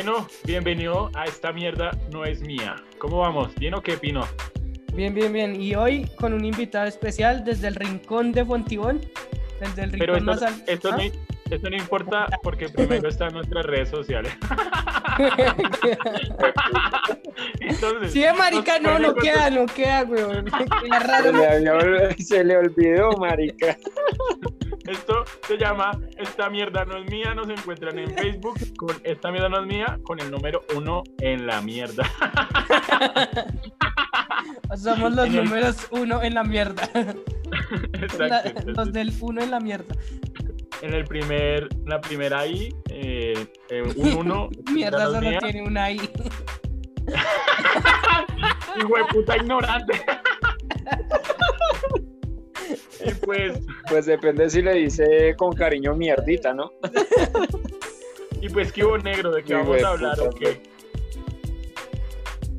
[0.00, 2.76] Bueno, bienvenido a esta mierda no es mía.
[2.98, 3.52] ¿Cómo vamos?
[3.56, 4.20] ¿Bien o qué, Pino?
[4.94, 5.60] Bien, bien, bien.
[5.60, 9.00] Y hoy con un invitado especial desde el rincón de Fontibón.
[9.58, 10.98] Desde el rincón Pero esto, más al- esto, ¿Ah?
[10.98, 11.02] no,
[11.52, 14.32] esto no importa porque primero están nuestras redes sociales.
[17.58, 20.44] Entonces, Sí, marica, no, no queda, no queda, weón.
[20.84, 21.32] Queda raro.
[22.18, 23.76] se le olvidó, marica.
[24.88, 27.34] Esto se llama Esta mierda no es mía.
[27.34, 31.46] Nos encuentran en Facebook con Esta mierda no es mía con el número uno en
[31.46, 32.04] la mierda.
[34.76, 36.88] Somos los En el- números uno en la mierda.
[37.92, 38.26] Exacto.
[38.28, 39.94] La- entonces, los del uno en la mierda.
[40.82, 44.48] en el primer, la primera I, eh, eh, un uno.
[44.72, 45.38] Mierda no solo mía.
[45.40, 45.96] tiene una I.
[48.78, 50.00] Hijo de puta ignorante.
[53.04, 53.58] Y pues,
[53.88, 56.72] Pues depende si le dice con cariño mierdita, ¿no?
[58.40, 60.60] y pues qué hubo negro, de qué vamos a hablar o qué.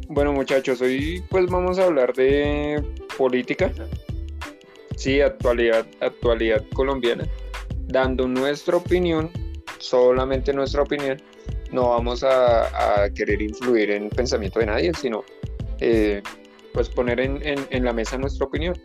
[0.07, 2.83] Bueno, muchachos, hoy pues vamos a hablar de
[3.17, 3.71] política.
[4.95, 7.25] Sí, actualidad, actualidad colombiana.
[7.87, 9.31] Dando nuestra opinión,
[9.77, 11.21] solamente nuestra opinión.
[11.71, 15.23] No vamos a, a querer influir en el pensamiento de nadie, sino
[15.79, 16.21] eh,
[16.73, 18.75] pues poner en, en- en la mesa nuestra opinión.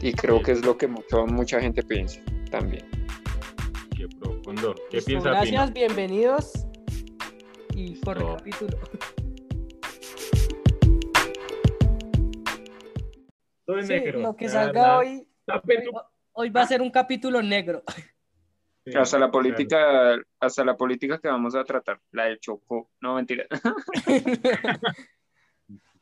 [0.00, 0.44] Y creo Sí.
[0.44, 2.88] que es lo que mucho- mucha gente piensa también.
[3.96, 4.74] Qué profundo.
[4.90, 5.74] ¿Qué Listo, piensa Gracias, Pino?
[5.74, 6.52] bienvenidos.
[7.74, 8.36] Y por Listo.
[8.36, 8.78] capítulo.
[13.64, 14.20] Todo es Sí, negro.
[14.20, 15.26] lo que salga hoy,
[16.32, 17.82] hoy va a ser un capítulo negro.
[18.84, 19.32] Sí, Hasta la claro.
[19.32, 23.46] política, hasta la política que vamos a tratar, la del Chocó, no mentira.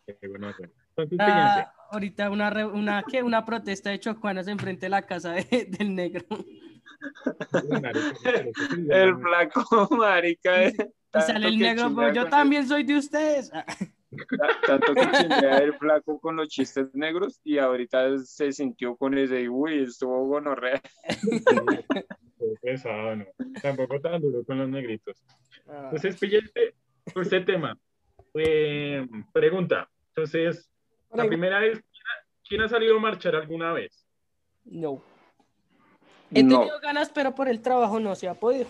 [0.06, 0.72] Qué bueno, bueno.
[0.96, 3.22] Entonces, Ah, ahorita una, re- una, ¿qué?
[3.22, 6.24] una protesta de chocuanas enfrente de la casa de- del negro.
[8.90, 10.64] El flaco, marica.
[10.64, 10.76] eh, Y
[11.10, 13.50] tanto sale el negro, pero yo también soy de ustedes.
[13.52, 13.64] Ah,
[14.10, 18.96] el- ta- Tanto que chingea el flaco con los chistes negros y ahorita se sintió
[18.96, 20.80] con ese, uy, estuvo gonorrea.
[22.62, 23.24] Pesado, no.
[23.62, 25.22] Tampoco tan duro con los negritos.
[25.68, 25.82] ah.
[25.84, 26.74] Entonces, píllate
[27.12, 27.76] por este tema.
[28.34, 29.88] Eh, pregunta.
[30.14, 30.69] Entonces,
[31.12, 31.80] la primera vez,
[32.48, 34.06] ¿quién ha, salido a marchar alguna vez?
[34.64, 35.02] No.
[36.32, 38.68] He No, tenido ganas, pero por el trabajo no se ha podido.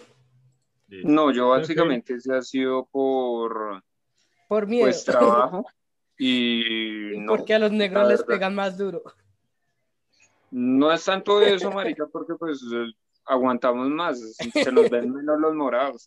[0.88, 3.82] no, yo básicamente se ha sido por
[4.48, 4.86] Por miedo.
[4.86, 5.64] pues trabajo
[6.18, 9.02] y no, Porque a los negros les pegan más duro.
[10.50, 12.62] no es tanto eso, marica, porque pues
[13.26, 16.06] aguantamos más, se nos ven menos los morados.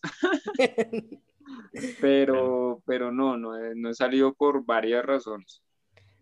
[2.00, 5.62] Pero, pero no, no he, no he salido por varias razones.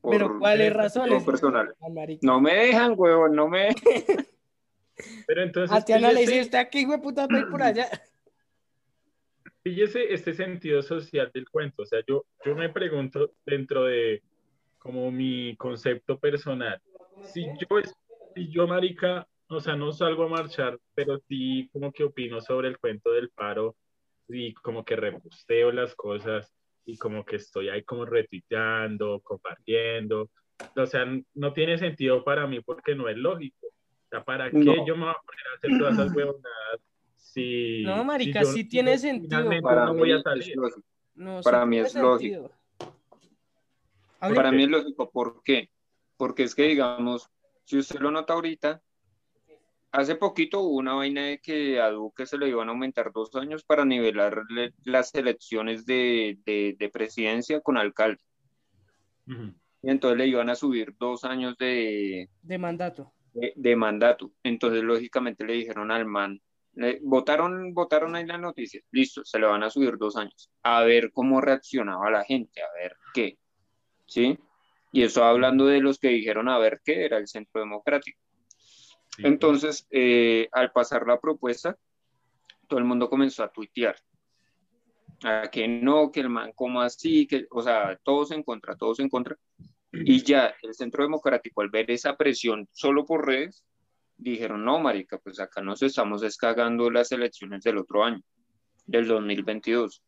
[0.02, 1.24] Por- Pero ¿cuáles razones?
[1.24, 1.74] personal.
[1.90, 2.20] Marica.
[2.26, 3.68] No me dejan, huevón, no me
[5.26, 7.88] Pero entonces, A Tiana le dice, ¿usted aquí, hijo de puta, ir por allá?
[9.62, 11.82] píllese este sentido social del cuento.
[11.82, 14.22] O sea, yo, yo me pregunto dentro de
[14.78, 16.80] como mi concepto personal,
[17.32, 17.78] si yo,
[18.34, 22.68] si yo, marica, o sea, no salgo a marchar, pero sí como que opino sobre
[22.68, 23.76] el cuento del paro
[24.28, 26.52] y como que reposteo las cosas
[26.84, 30.30] y como que estoy ahí como retuiteando, compartiendo.
[30.76, 33.66] O sea, no tiene sentido para mí porque no es lógico.
[33.66, 34.86] O sea, ¿para qué No.
[34.86, 36.80] yo me voy a poner a hacer todas esas huevonadas
[37.16, 37.82] si...
[37.84, 39.50] No, marica, yo- sí tiene sentido.
[39.62, 40.56] Para no mí voy a es salir.
[40.56, 40.82] lógico.
[41.14, 42.18] No, Para sí mí es lógico.
[42.18, 42.52] sentido.
[44.18, 45.68] Para mí es lógico, ¿por qué?
[46.16, 47.28] Porque es que, digamos,
[47.64, 48.80] si usted lo nota ahorita,
[49.92, 53.34] hace poquito hubo una vaina de que a Duque se le iban a aumentar dos
[53.36, 58.20] años para nivelar le- las elecciones de, de- de presidencia con alcalde.
[59.84, 63.12] Y entonces le iban a subir dos años de, De mandato.
[63.34, 64.32] de, de mandato.
[64.42, 66.40] Entonces, lógicamente, le dijeron al man,
[66.74, 70.82] le- votaron, votaron ahí la noticia, listo, se le van a subir dos años, a
[70.84, 73.38] ver cómo reaccionaba la gente, a ver qué,
[74.06, 74.38] ¿sí?
[74.92, 78.20] Y eso hablando de los que dijeron a ver qué era el Centro Democrático.
[79.18, 81.76] Entonces, eh, al pasar la propuesta,
[82.66, 83.96] todo el mundo comenzó a tuitear.
[85.24, 88.98] A que no, que el man como así, que, o sea, todos en contra, todos
[89.00, 89.36] en contra.
[89.92, 93.62] Y ya el Centro Democrático, al ver esa presión solo por redes,
[94.16, 98.22] dijeron, no, marica, pues acá nos estamos descagando las elecciones del otro año,
[98.86, 100.02] del 2022.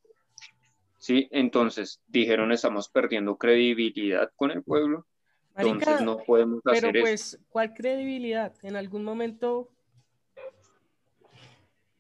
[0.99, 5.07] Sí, entonces dijeron, estamos perdiendo credibilidad con el pueblo,
[5.57, 7.05] entonces Marica, no podemos pero hacer eso.
[7.05, 8.53] pues, ¿cuál credibilidad?
[8.63, 9.71] ¿En algún momento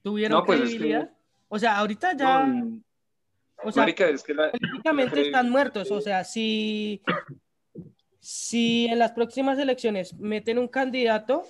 [0.02, 1.10] tuvieron No, pues, es que- credibilidad?
[1.48, 2.80] O sea, ahorita ya, No,
[3.62, 5.90] o sea, marica, es que la, políticamente están muertos.
[5.90, 7.00] O sea, si,
[8.18, 11.44] si en las próximas elecciones meten un candidato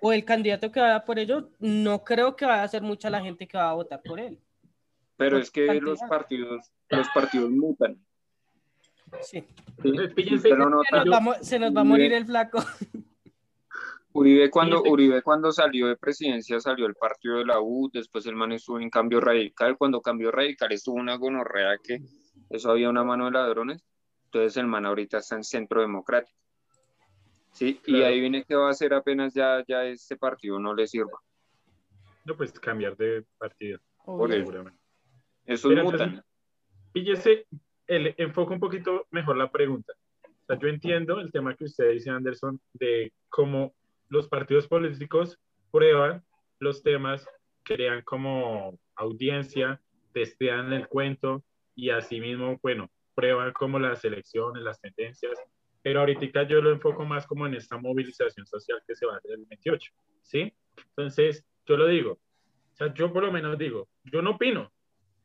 [0.00, 3.20] o el candidato que vaya por ellos, no creo que vaya a ser mucha la
[3.20, 4.40] gente que va a votar por él.
[5.16, 7.98] Pero es que los partidos, los partidos mutan.
[9.22, 9.44] Se
[10.56, 12.58] nos, va, a mo- se nos va a morir el flaco.
[14.12, 18.34] Uribe cuando, Uribe cuando salió de presidencia salió el partido de la U, después el
[18.34, 21.98] man estuvo en cambio radical, cuando cambió radical estuvo una gonorrea que
[22.48, 23.84] eso había una mano de ladrones,
[24.24, 26.38] entonces el man ahorita está en centro democrático.
[27.52, 30.86] Sí, y ahí viene que va a hacer apenas ya, ya este partido no le
[30.86, 31.18] sirva.
[32.24, 34.38] No, pues cambiar de partido, Por eso.
[34.40, 34.80] seguramente.
[35.44, 36.24] Esos Pero mutan.
[36.92, 37.46] Fíjese,
[37.86, 39.92] el, enfoca un poquito mejor la pregunta.
[40.24, 43.74] O sea, yo entiendo el tema que usted dice, Anderson, de cómo
[44.08, 45.38] los partidos políticos
[45.70, 46.24] prueban
[46.60, 47.26] los temas,
[47.62, 49.80] crean como audiencia,
[50.12, 51.44] testean el cuento
[51.74, 55.38] y asimismo, bueno, prueban como las elecciones, las tendencias.
[55.82, 59.18] Pero ahorita yo lo enfoco más como en esta movilización social que se va a
[59.18, 59.92] hacer el 28,
[60.22, 60.52] ¿sí?
[60.76, 64.72] Entonces, yo lo digo, o sea, yo por lo menos digo, yo no opino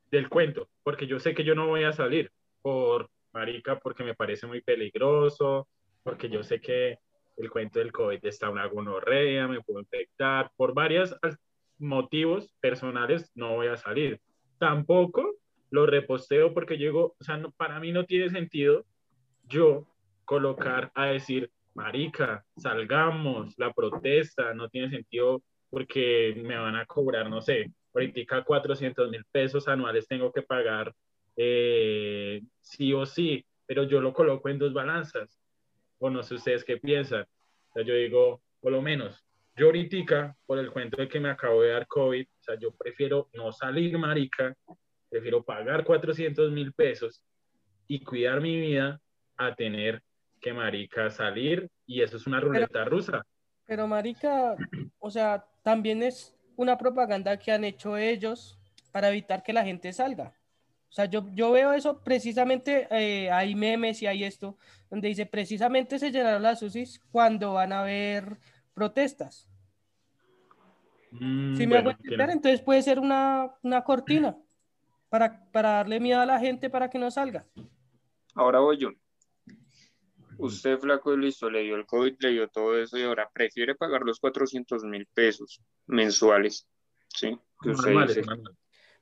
[0.09, 2.31] del cuento, porque yo sé que yo no voy a salir
[2.61, 5.67] por marica, porque me parece muy peligroso,
[6.03, 6.99] porque yo sé que
[7.37, 11.15] el cuento del COVID está una gonorrea, me puedo infectar, por varios
[11.77, 14.19] motivos personales no voy a salir.
[14.59, 15.35] Tampoco
[15.71, 18.85] lo reposteo porque llego, o sea, para mí no tiene sentido
[19.47, 19.87] yo
[20.25, 27.29] colocar a decir, marica, salgamos, la protesta, no tiene sentido porque me van a cobrar,
[27.29, 30.93] no sé, ahorita 400 mil pesos anuales tengo que pagar
[31.35, 35.39] eh, sí o sí, pero yo lo coloco en dos balanzas.
[35.99, 37.21] O no sé ustedes qué piensan.
[37.23, 39.23] O sea, yo digo, por lo menos,
[39.55, 42.71] yo ahorita, por el cuento de que me acabo de dar COVID, o sea, yo
[42.71, 44.55] prefiero no salir, marica,
[45.09, 47.21] prefiero pagar 400 mil pesos
[47.87, 48.99] y cuidar mi vida
[49.37, 50.01] a tener
[50.39, 53.25] que, marica, salir y eso es una ruleta rusa.
[53.65, 54.55] Pero marica,
[54.99, 58.59] o sea, también es una propaganda que han hecho ellos
[58.91, 60.33] para evitar que la gente salga.
[60.91, 64.57] O sea, yo, yo veo eso precisamente, eh, hay memes y hay esto,
[64.89, 68.37] donde dice precisamente se llenaron las UCIs cuando van a haber
[68.73, 69.47] protestas.
[71.11, 72.17] Mm, ¿Sí me hago bueno, entender?
[72.17, 74.35] tiene- Entonces puede ser una, una cortina
[75.09, 77.45] para, para darle miedo a la gente para que no salga.
[78.35, 78.89] Ahora voy yo.
[80.37, 84.01] Usted, flaco, listo, le dio el COVID, le dio todo eso y ahora prefiere pagar
[84.01, 86.67] los 400 mil pesos mensuales,
[87.07, 87.37] ¿sí?
[87.61, 88.27] Que usted dice, manuales.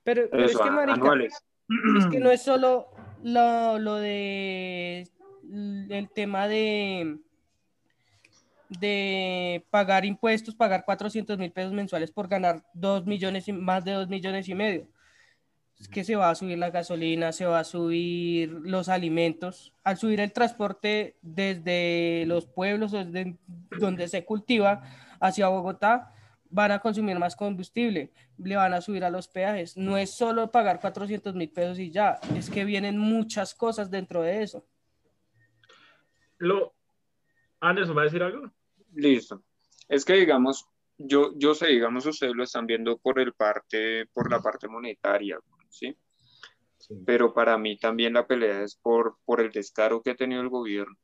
[0.04, 1.34] Pero, pero es que, marica, anuales.
[1.98, 2.88] Es que no es solo
[3.24, 5.08] lo, lo de
[5.90, 7.20] el tema de
[8.70, 13.94] de pagar impuestos, pagar 400 mil pesos mensuales por ganar 2 millones y más de
[13.94, 14.88] 2 millones y medio.
[15.80, 19.74] Es que se va a subir la gasolina, se va a subir los alimentos.
[19.84, 23.38] Al subir el transporte desde los pueblos desde
[23.80, 24.84] donde se cultiva
[25.20, 26.14] hacia Bogotá,
[26.50, 29.78] van a consumir más combustible, le van a subir a los peajes.
[29.78, 34.22] No es solo pagar 400 mil pesos y ya, es que vienen muchas cosas dentro
[34.22, 34.66] de eso.
[36.38, 36.74] Lo,
[37.60, 38.52] Anderson, ¿va a decir algo?
[38.94, 39.44] Listo.
[39.88, 40.68] Es que digamos,
[40.98, 45.40] yo, yo sé, digamos, ustedes lo están viendo por el parte, por la parte monetaria,
[45.70, 45.96] ¿sí?
[47.06, 50.50] Pero para mí también la pelea es por, por el descaro que ha tenido el
[50.50, 50.96] gobierno.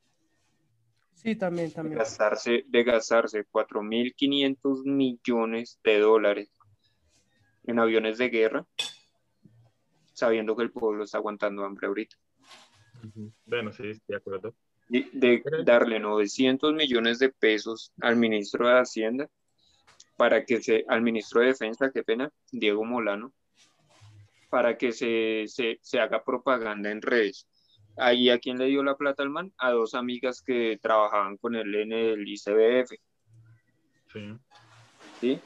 [1.25, 1.97] Sí, también, De también.
[1.97, 6.51] gastarse, de gastarse 4.500 millones de dólares
[7.63, 8.67] en aviones de guerra,
[10.13, 12.15] sabiendo que el pueblo está aguantando hambre ahorita.
[13.47, 14.53] Bueno, sí, estoy de acuerdo.
[14.87, 19.27] Y de darle 900 millones de pesos al ministro de Hacienda
[20.17, 23.33] para que se, al ministro de Defensa, qué pena, Diego Molano,
[24.51, 27.47] para que se, se, se haga propaganda en redes.
[27.97, 29.53] Ahí a quién le dio la plata al man?
[29.57, 32.99] A dos amigas que trabajaban con él en el ICBF,
[34.11, 34.37] Sí.
[35.19, 35.39] ¿sí?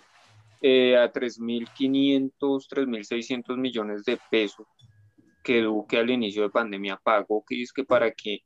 [0.62, 4.68] Eh, a 3.500, 3.600 millones de pesos
[5.44, 8.44] que Duque al inicio de pandemia pagó, que es que para que,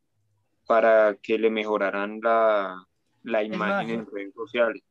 [0.67, 2.85] para que le mejoraran la,
[3.23, 4.83] la imagen en redes sociales.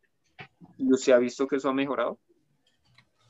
[0.78, 2.19] ¿Y usted ha visto que eso ha mejorado?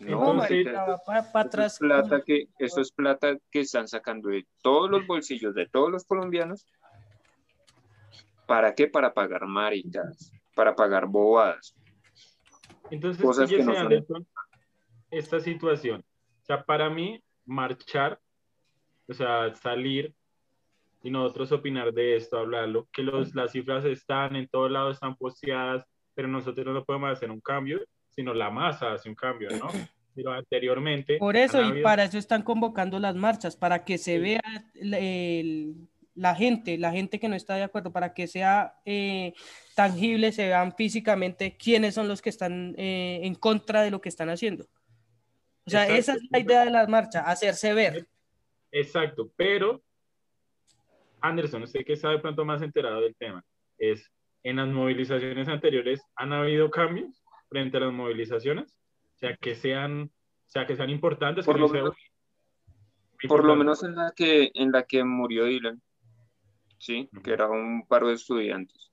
[0.03, 0.67] No, Entonces,
[1.07, 1.73] para Eso atrás.
[1.75, 5.91] es plata que, eso es plata que están sacando de todos los bolsillos de todos
[5.91, 6.67] los colombianos.
[8.47, 8.89] ¿Para qué?
[8.89, 11.75] Para pagar maricas, para pagar bobadas.
[12.91, 14.27] Entonces, Cosas que no son-
[15.11, 16.05] esta situación.
[16.43, 18.19] O sea, para mí, marchar,
[19.09, 20.15] o sea, salir
[21.03, 25.17] y nosotros opinar de esto, hablarlo, que los, las cifras están en todos lados, están
[25.17, 27.81] posteadas, pero nosotros no podemos hacer un cambio,
[28.15, 29.69] sino la masa hace un cambio, ¿no?
[30.15, 31.17] Pero anteriormente...
[31.19, 34.43] Por eso, y habido- para eso están convocando las marchas, para que se vea
[34.75, 35.75] el- el-
[36.15, 39.33] la gente, la gente que no está de acuerdo, para que sea eh,
[39.75, 44.11] tangible, se vean físicamente quiénes son los que están eh, en contra de lo que
[44.11, 44.65] están haciendo.
[45.65, 46.01] O sea, Exacto.
[46.01, 48.07] esa es la idea de la marcha, hacerse ver.
[48.71, 49.83] Exacto, pero
[51.23, 53.43] Anderson, usted que está de pronto más enterado del tema,
[53.79, 54.11] es
[54.43, 57.22] en las movilizaciones anteriores han habido cambios
[57.53, 58.73] frente a las movilizaciones,
[59.15, 61.97] o sea, que sean, o sea, que sean importantes, Por que lo no menos-
[63.29, 65.81] Por lo menos en la que, en la que murió Dylan,
[66.79, 67.23] sí, Ujú.
[67.23, 68.91] que era un paro de estudiantes.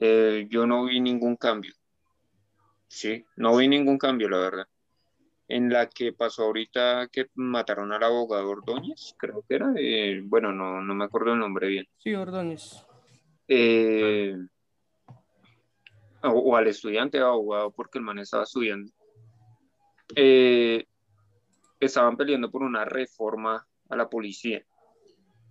[0.00, 1.74] Eh, yo no vi ningún cambio.
[2.88, 4.66] Sí, no vi ningún cambio, la verdad.
[5.48, 10.52] En la que pasó ahorita que mataron al abogado Ordóñez, creo que era, eh, bueno,
[10.52, 11.86] no, no me acuerdo el nombre bien.
[11.98, 12.84] Sí, Ordóñez.
[13.46, 14.34] Eh,
[16.22, 18.90] o, o al estudiante abogado, porque el man estaba estudiando.
[20.16, 20.86] Eh,
[21.80, 24.62] estaban peleando por una reforma a la policía.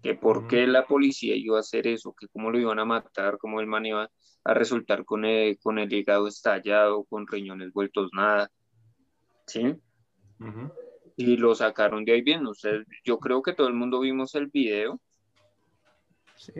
[0.03, 3.38] Que por qué la policía iba a hacer eso, que cómo lo iban a matar,
[3.39, 4.09] cómo el man iba
[4.43, 8.50] a resultar con el, con el hígado estallado, con riñones vueltos nada.
[9.47, 9.75] ¿Sí?
[11.15, 12.45] Y lo sacaron de ahí bien.
[12.45, 15.01] Ustedes, yo creo que todo el mundo vimos el video
[16.38, 16.53] Sí.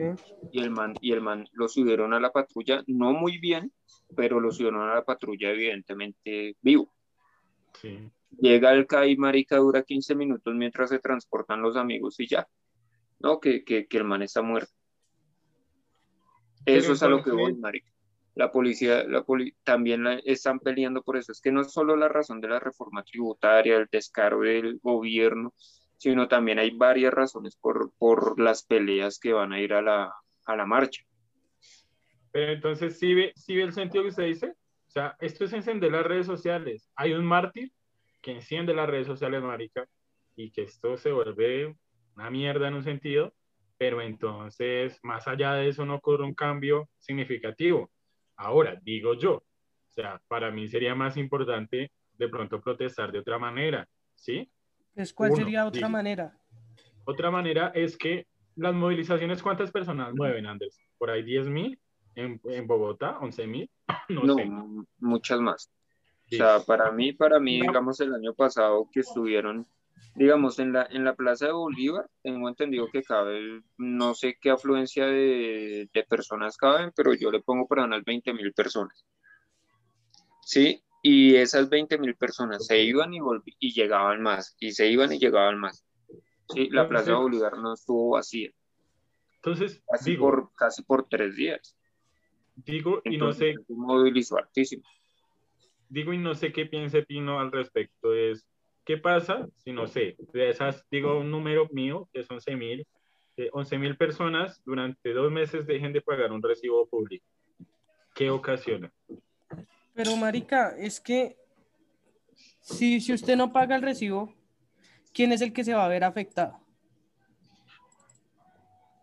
[0.52, 3.72] y el man, y el man lo subieron a la patrulla, no muy bien,
[4.16, 6.92] pero lo subieron a la patrulla evidentemente vivo.
[7.80, 8.10] Sí.
[8.40, 12.46] Llega el CAI, marica, dura 15 minutos mientras se transportan los amigos y ya.
[13.20, 14.72] No, que, que, que el man está muerto.
[16.66, 17.90] Eso es a lo que voy, marica.
[18.34, 21.32] La policía, la poli- también la- están peleando por eso.
[21.32, 25.54] Es que no es solo la razón de la reforma tributaria, el descaro del gobierno,
[25.98, 30.14] sino también hay varias razones por, por las peleas que van a ir a la,
[30.46, 31.02] a la marcha.
[32.30, 34.54] Pero entonces, ¿sí ve, ¿sí ve el sentido que usted dice?
[34.86, 36.90] O sea, esto es encender las redes sociales.
[36.96, 37.72] Hay un mártir
[38.22, 39.86] que enciende las redes sociales, marica,
[40.36, 41.76] y que esto se vuelve
[42.14, 43.34] una mierda en un sentido,
[43.76, 47.90] pero entonces, más allá de eso, no ocurre un cambio significativo.
[48.36, 53.38] Ahora, digo yo, o sea, para mí sería más importante de pronto protestar de otra
[53.38, 54.50] manera, ¿sí?
[54.98, 56.36] Pues, ¿cuál Uno, sería otra manera?
[57.04, 58.26] Otra manera es que
[58.56, 60.76] las movilizaciones, ¿cuántas personas mueven, Andrés?
[60.98, 61.78] ¿Por ahí 10 mil?
[62.16, 63.16] ¿En, en Bogotá?
[63.20, 63.70] ¿11 mil?
[64.08, 64.50] No, No, sé.
[64.98, 65.70] muchas más.
[66.32, 69.64] O sea, para mí, para mí, digamos, el año pasado que estuvieron,
[70.16, 74.50] digamos, en la, en la Plaza de Bolívar, tengo entendido que cabe, no sé qué
[74.50, 79.06] afluencia de, de personas caben, pero yo le pongo para unas 20 mil personas.
[80.42, 83.18] Sí, y esas 20 mil personas se iban y,
[83.60, 85.84] y llegaban más, y se iban y llegaban más.
[86.48, 88.50] Sí, la Plaza de Entonces- Bolívar no estuvo vacía,
[89.36, 91.76] Entonces, casi, digo, por, casi por tres días.
[92.56, 94.82] digo y no sé, Entonces, movilizó hartísimo.
[95.88, 98.14] digo y no sé qué piense Pino al respecto.
[98.14, 98.46] Es,
[98.84, 100.16] ¿qué pasa si no sé?
[100.32, 102.86] De esas, digo un número mío, que es 11 mil,
[103.52, 107.24] 11 mil personas durante dos meses dejen de pagar un recibo público.
[108.14, 108.92] ¿Qué ocasiona?
[109.98, 111.36] Pero, marica, es que
[112.60, 114.32] si, si usted no paga el recibo,
[115.12, 116.60] ¿quién es el que se va a ver afectado?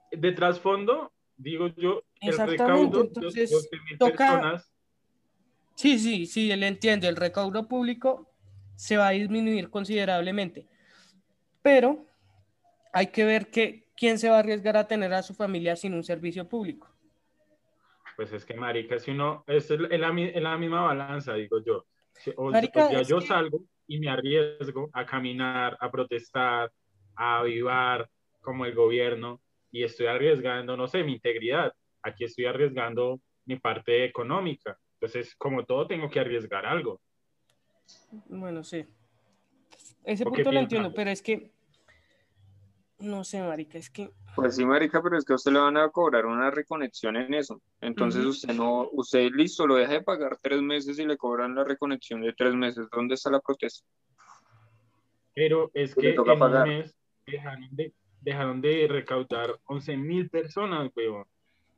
[0.09, 4.71] De trasfondo, digo yo, el Exactamente, recaudo entonces, 12 mil toca- personas
[5.75, 7.09] Sí, sí, sí, él entiende.
[7.09, 8.31] El recaudo público
[8.77, 10.65] se va a disminuir considerablemente.
[11.61, 12.05] Pero
[12.93, 15.93] hay que ver que, quién se va a arriesgar a tener a su familia sin
[15.93, 16.94] un servicio público.
[18.15, 21.33] Pues es que, marica, si uno, es el- en la, mi- en la misma balanza,
[21.33, 21.85] digo yo.
[22.37, 26.71] O, Marica, o es yo que- salgo y me arriesgo a caminar, a protestar,
[27.15, 28.09] a avivar
[28.41, 29.41] como el gobierno
[29.71, 31.73] y estoy arriesgando, no sé, mi integridad.
[32.03, 34.77] Aquí estoy arriesgando mi parte económica.
[34.93, 37.01] Entonces, como todo, tengo que arriesgar algo.
[38.29, 38.85] Bueno, sí.
[40.05, 41.51] Ese ¿O qué punto lo entiendo, pero es que,
[42.99, 45.77] no sé, marica, es que, Pues sí, marica, pero es que a usted le van
[45.77, 47.61] a cobrar una reconexión en eso.
[47.81, 51.63] Entonces usted no, usted listo, lo deja de pagar tres meses y le cobran la
[51.63, 52.87] reconexión de tres meses.
[52.91, 53.85] ¿Dónde está la protesta?
[55.33, 56.63] Pero es Que le que toca en pagar.
[56.67, 61.25] un mes dejaron de, dejaron de recaudar 11 mil personas, weón.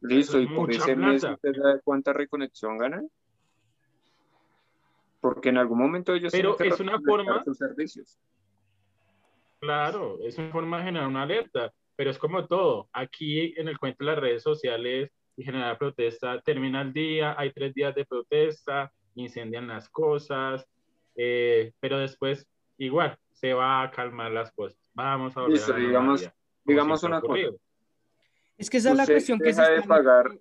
[0.02, 3.10] Listo, es y por ese mes usted sabe cuánta reconexión ganan.
[5.20, 8.18] Porque en algún momento ellos Pero es una forma- sus servicios.
[9.60, 12.90] Claro, es una forma de generar una alerta, pero es como todo.
[12.94, 17.52] Aquí en el cuento de las redes sociales y generar protesta, termina el día, hay
[17.52, 20.66] tres días de protesta, incendian las cosas,
[21.16, 22.48] eh, pero después
[22.78, 24.78] igual se va a calmar las cosas.
[24.94, 26.30] Vamos a volver Listo, a la digamos-
[26.64, 27.50] digamos una cosa.
[28.58, 30.38] es que esa es la cuestión que se de está pagar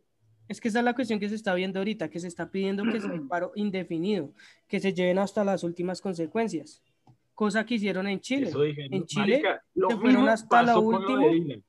[0.49, 2.85] Es que esa es la cuestión que se está viendo ahorita, que se está pidiendo
[2.85, 4.33] que sea un paro indefinido,
[4.69, 6.83] que se lleven hasta las últimas consecuencias.
[7.37, 8.49] Cosa que hicieron en Chile.
[8.49, 11.15] Eso dije, En no, Chile marica, lo se fueron hasta lo pasó con lo de
[11.15, 11.31] último.
[11.31, 11.65] Dylan.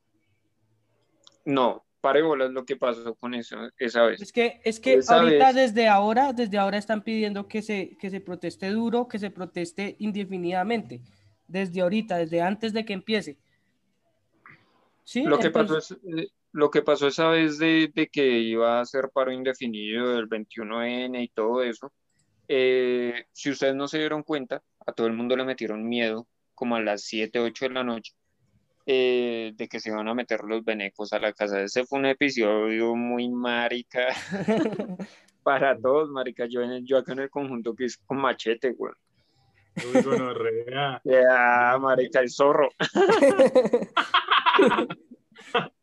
[1.44, 4.22] No, pare bolas lo que pasó con eso esa vez.
[4.22, 8.22] Es que, es que ahorita desde ahora, desde ahora están pidiendo que se, que se
[8.22, 11.02] proteste duro, que se proteste indefinidamente.
[11.50, 13.38] Desde ahorita, desde antes de que empiece.
[15.04, 15.24] ¿Sí?
[15.24, 18.86] Lo, que pasó es, eh, lo que pasó esa vez de, de, que iba a
[18.86, 21.92] ser paro indefinido del 21N y todo eso,
[22.48, 26.76] eh, si ustedes no se dieron cuenta, a todo el mundo le metieron miedo como
[26.76, 28.14] a las 7, 8 de la noche
[28.88, 31.62] eh, de que se iban a meter los venecos a la casa.
[31.62, 34.08] Ese fue un episodio muy marica
[35.44, 36.46] para todos, marica.
[36.46, 38.94] Yo, yo acá en el conjunto que es con machete, güey.
[39.94, 41.02] Uy, gonorrea.
[41.04, 42.70] Ya, marica, el zorro.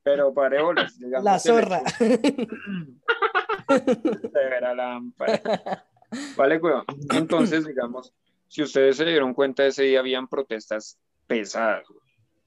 [0.03, 1.25] Pero pareolas, digamos.
[1.25, 1.83] La zorra.
[3.69, 5.87] De la lámpara.
[6.37, 6.75] Vale, güey.
[7.13, 8.13] Entonces, digamos,
[8.55, 10.97] si ustedes se dieron cuenta, ese día habían protestas
[11.27, 11.89] pesadas,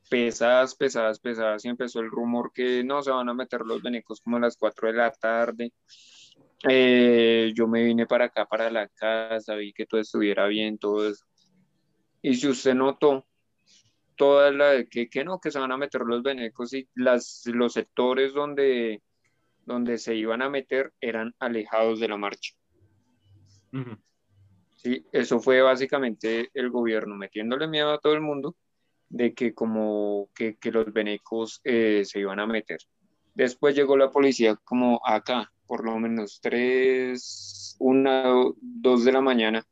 [0.10, 4.22] pesadas, pesadas, pesadas, y empezó el rumor que no se van a meter los venecos
[4.22, 5.74] como a las 4 de la tarde.
[6.66, 11.10] Eh, yo me vine para acá, para la casa, vi que todo estuviera bien, todo
[11.10, 11.26] eso.
[12.22, 13.28] Y si usted notó,
[14.16, 17.74] toda la que, que no, que se van a meter los venecos y las, los
[17.74, 19.04] sectores donde,
[19.66, 22.54] donde se iban a meter eran alejados de la marcha.
[24.78, 28.56] Sí, eso fue básicamente el gobierno metiéndole miedo a todo el mundo
[29.10, 32.78] de que como que, que los venecos eh, se iban a meter.
[33.34, 38.24] Después llegó la policía como acá, por lo menos tres, una,
[38.62, 39.66] dos de la mañana.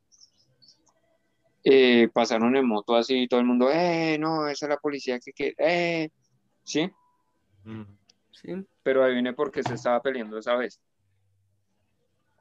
[1.62, 5.18] Eh, pasaron en moto así y todo el mundo, eh, no, esa es la policía
[5.18, 6.10] que, que eh,
[6.62, 6.90] ¿sí?
[8.32, 8.52] Sí.
[8.82, 10.80] Pero ahí viene porque se estaba peleando esa vez.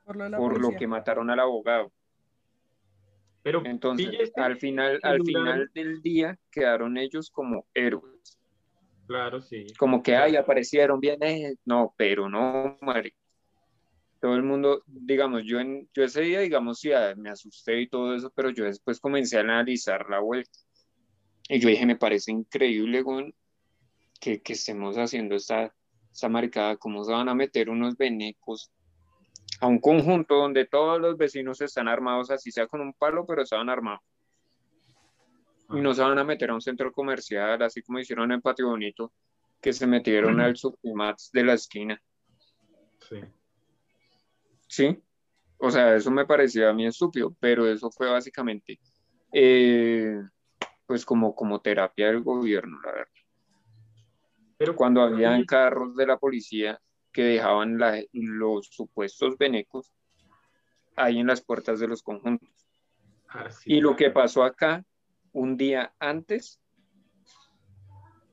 [0.04, 1.92] Por, por lo que mataron al abogado.
[3.46, 8.40] Pero entonces, al final, al final del día quedaron ellos como héroes.
[9.06, 9.68] Claro, sí.
[9.78, 13.14] Como que, ay, aparecieron bien, eh, no, pero no, Mari.
[14.20, 17.88] Todo el mundo, digamos, yo, en, yo ese día, digamos, sí, ah, me asusté y
[17.88, 20.58] todo eso, pero yo después comencé a analizar la vuelta.
[21.48, 23.04] Y yo dije, me parece increíble,
[24.20, 25.72] que, que estemos haciendo esta,
[26.12, 28.72] esta maricada, cómo se van a meter unos venecos
[29.62, 33.44] a un conjunto donde todos los vecinos están armados, así sea con un palo, pero
[33.44, 34.02] estaban armados.
[35.72, 38.68] Y no se van a meter a un centro comercial, así como hicieron en Patio
[38.68, 39.12] Bonito,
[39.62, 42.02] que se metieron al Supremats de la esquina.
[43.00, 43.22] Sí.
[44.68, 45.02] Sí.
[45.58, 48.80] O sea, eso me parecía a mí estúpido, pero eso fue básicamente,
[49.32, 50.22] eh,
[50.86, 53.12] pues como, como terapia del gobierno, la verdad.
[54.58, 56.80] Pero cuando habían carros de la policía
[57.16, 57.80] que dejaban
[58.12, 59.90] los supuestos venecos
[60.98, 62.50] ahí en las puertas de los conjuntos.
[63.64, 64.84] y lo que pasó acá
[65.32, 66.62] un día antes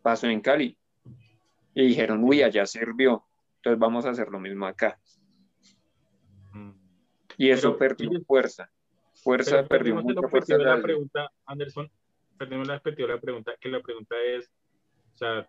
[0.03, 0.77] pasó en Cali.
[1.75, 3.25] Y dijeron, uy, allá sirvió,
[3.59, 4.99] entonces vamos a hacer lo mismo acá.
[6.53, 6.73] Mm.
[7.39, 8.69] Y eso perdió fuerza.
[9.15, 10.59] Fuerza perdió mucha fuerza.
[10.59, 11.89] La pregunta, Anderson,
[12.37, 14.51] perdimos la perspectiva de la pregunta, que la pregunta es,
[15.15, 15.49] o sea,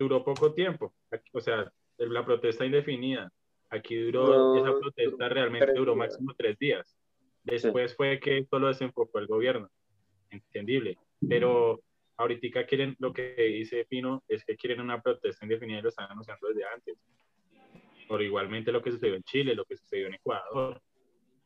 [0.00, 0.92] duró poco tiempo.
[1.32, 3.30] O sea, la protesta indefinida.
[3.70, 6.96] Aquí duró, esa protesta realmente duró máximo tres días.
[7.42, 9.68] Después fue que solo desenfocó el gobierno.
[10.30, 10.98] Entendible.
[11.28, 11.80] Pero
[12.16, 16.10] ahorita quieren, lo que dice Pino es que quieren una protesta indefinida y lo están
[16.10, 16.98] anunciando desde antes.
[18.08, 20.80] Por igualmente lo que sucedió en Chile, lo que sucedió en Ecuador.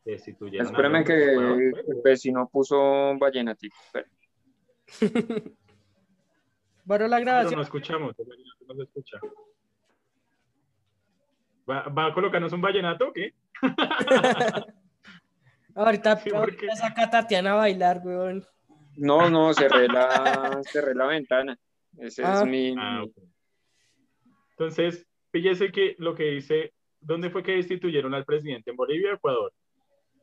[0.05, 3.75] Espérame que el vecino puso vallenatico.
[6.85, 7.51] bueno, la grabación.
[7.51, 8.15] No, no escuchamos,
[8.67, 9.19] no se escucha.
[11.71, 13.33] ¿Va, a colocarnos un vallenato o qué?
[15.75, 16.21] ahorita,
[16.75, 18.45] saca a Tatiana a bailar, weón.
[18.97, 21.57] No, no, cerré la, cerré la ventana.
[21.97, 22.45] Ese es ah.
[22.45, 22.75] mi.
[22.77, 23.05] Ah,
[24.51, 28.71] Entonces, fíjese que lo que dice, ¿dónde fue que destituyeron al presidente?
[28.71, 29.53] ¿En Bolivia o Ecuador?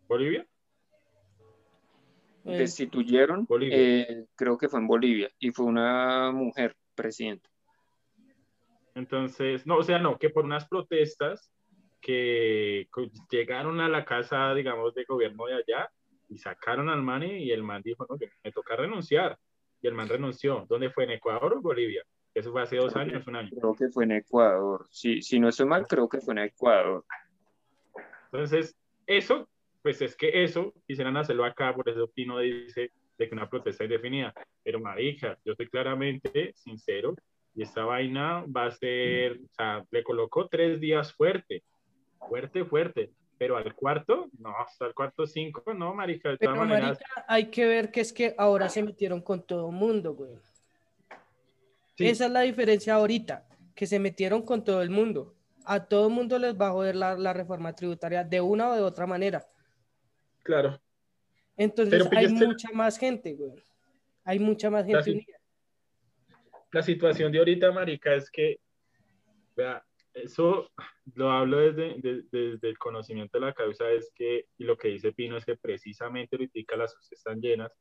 [0.07, 0.47] ¿Bolivia?
[2.45, 2.59] Eh.
[2.59, 7.49] Destituyeron, eh, creo que fue en Bolivia, y fue una mujer presidenta.
[8.99, 11.53] Entonces, no, o sea, no, que por unas protestas
[12.01, 12.89] que
[13.31, 15.89] llegaron a la casa, digamos, de gobierno de allá
[16.29, 19.39] y sacaron al man y el man dijo, no, que me toca renunciar.
[19.81, 20.67] Y el man renunció.
[20.69, 21.05] ¿Dónde fue?
[21.05, 22.03] ¿En Ecuador o Bolivia?
[22.35, 23.51] Eso fue hace dos años, un año.
[23.57, 24.85] Creo que fue en Ecuador.
[24.91, 27.05] Si, si no estoy mal, creo que fue en Ecuador.
[28.33, 29.49] Entonces, eso,
[29.81, 33.85] pues es que eso quisieran hacerlo acá, por eso Pino dice de que una protesta
[33.85, 34.35] indefinida.
[34.65, 37.15] Pero, marija, yo estoy claramente sincero
[37.59, 41.65] y esta vaina va a ser, o sea, le colocó tres días fuerte,
[42.29, 43.11] fuerte, fuerte.
[43.37, 46.31] Pero al cuarto, no, hasta el cuarto cinco, no, marica.
[46.31, 49.75] De Pero, marica, hay que ver que es que ahora se metieron con todo el
[49.77, 50.31] mundo, güey.
[51.99, 55.35] Esa es la diferencia ahorita, que se metieron con todo el mundo.
[55.65, 58.75] a todo el mundo les va a joder la, la reforma tributaria de una o
[58.75, 59.45] de otra manera.
[60.43, 60.81] Claro.
[61.57, 63.53] Entonces Pero hay pillaste- mucha más gente, güey.
[64.25, 65.38] Hay mucha más gente unida.
[66.73, 68.59] La situación de ahorita, marica, es que,
[69.57, 69.83] vea,
[70.15, 70.71] eso
[71.15, 74.89] lo hablo desde, de- desde el conocimiento de la causa, es que, y lo que
[74.89, 77.73] dice Pino es que precisamente ahorita las UCI están llenas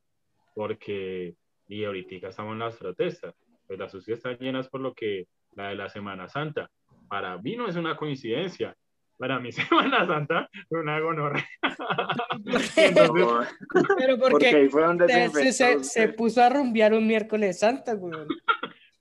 [0.54, 1.36] porque,
[1.68, 3.36] y ahorita estamos en las protestas,
[3.68, 6.70] pues las UCI están llenas por lo que, la de la Semana Santa.
[7.10, 8.76] Para mí no es una coincidencia.
[9.18, 11.48] Para mí Semana Santa fue una gonorrea.
[12.76, 13.56] Entonces,
[13.98, 17.94] Pero porque porque ahí fue donde se, se, se, puso a rumbear un miércoles santa,
[17.96, 18.14] güey.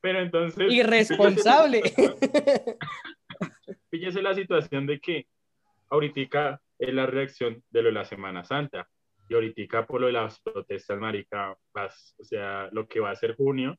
[0.07, 0.73] Pero entonces...
[0.73, 1.83] Irresponsable.
[3.91, 5.27] Fíjese la situación de que
[5.91, 8.89] ahorita es la reacción de lo de la Semana Santa
[9.29, 13.17] y ahorita por lo de las protestas, marica, vas, o sea, lo que va a
[13.17, 13.77] ser junio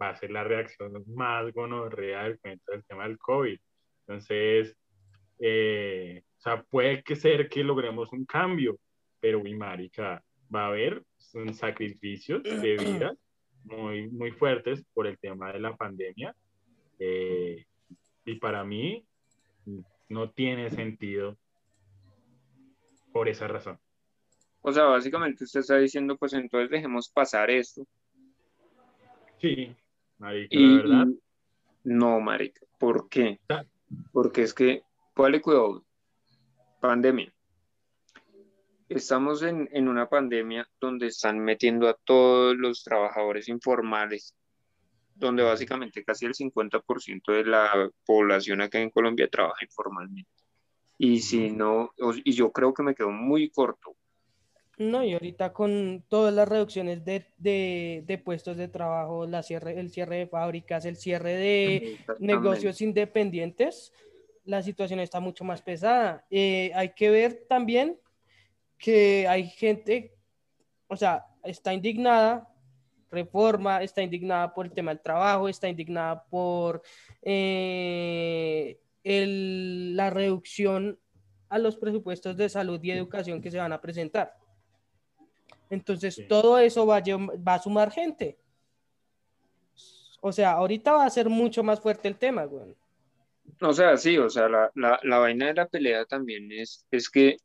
[0.00, 3.58] va a ser la reacción más gonorrea del del tema del COVID.
[4.06, 4.74] Entonces,
[5.38, 8.78] eh, o sea, puede que ser que logremos un cambio,
[9.20, 11.02] pero, uy, marica, va a haber
[11.52, 13.14] sacrificios de vida
[13.66, 16.34] muy, muy fuertes por el tema de la pandemia.
[16.98, 17.64] Eh,
[18.24, 19.04] y para mí
[20.08, 21.36] no tiene sentido
[23.12, 23.78] por esa razón.
[24.62, 27.86] O sea, básicamente usted está diciendo, pues entonces dejemos pasar esto.
[29.38, 29.74] Sí,
[30.18, 31.06] marica, Y, la verdad.
[31.08, 31.20] y-
[31.84, 32.60] no, marica.
[32.78, 33.38] ¿Por qué?
[34.12, 34.82] Porque es que,
[35.14, 35.84] póngale cuidado,
[36.80, 37.32] pandemia.
[38.88, 44.34] Estamos en, en una pandemia donde están metiendo a todos los trabajadores informales,
[45.14, 50.30] donde básicamente casi el 50% de la población acá en Colombia trabaja informalmente.
[50.98, 51.92] Y si no,
[52.24, 53.96] y yo creo que me quedo muy corto.
[54.78, 59.80] No, y ahorita con todas las reducciones de, de, de puestos de trabajo, la cierre,
[59.80, 63.92] el cierre de fábricas, el cierre de negocios independientes,
[64.44, 66.26] la situación está mucho más pesada.
[66.30, 67.98] Eh, hay que ver también
[68.78, 70.12] que hay gente,
[70.88, 72.48] o sea, está indignada,
[73.10, 76.82] reforma, está indignada por el tema del trabajo, está indignada por
[77.22, 80.98] eh, el- la reducción
[81.48, 84.34] a los presupuestos de salud y educación que se van a presentar.
[85.70, 86.26] Entonces, Sí.
[86.28, 87.02] todo eso va a,
[87.46, 88.36] va a sumar gente.
[90.20, 92.74] O sea, ahorita va a ser mucho más fuerte el tema, güey.
[93.60, 97.08] O sea, sí, o sea, la, la, la vaina de la pelea también es, es
[97.08, 97.36] que,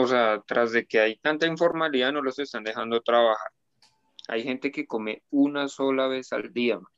[0.00, 3.50] o sea, tras de que hay tanta informalidad, no los están dejando trabajar.
[4.28, 6.92] Hay gente que come una sola vez al día, man.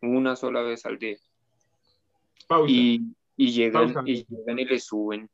[0.00, 1.16] una sola vez al día.
[2.46, 2.70] Pausa.
[2.72, 3.00] Y,
[3.36, 4.08] y llegan, Pausa.
[4.08, 5.28] y llegan y le suben.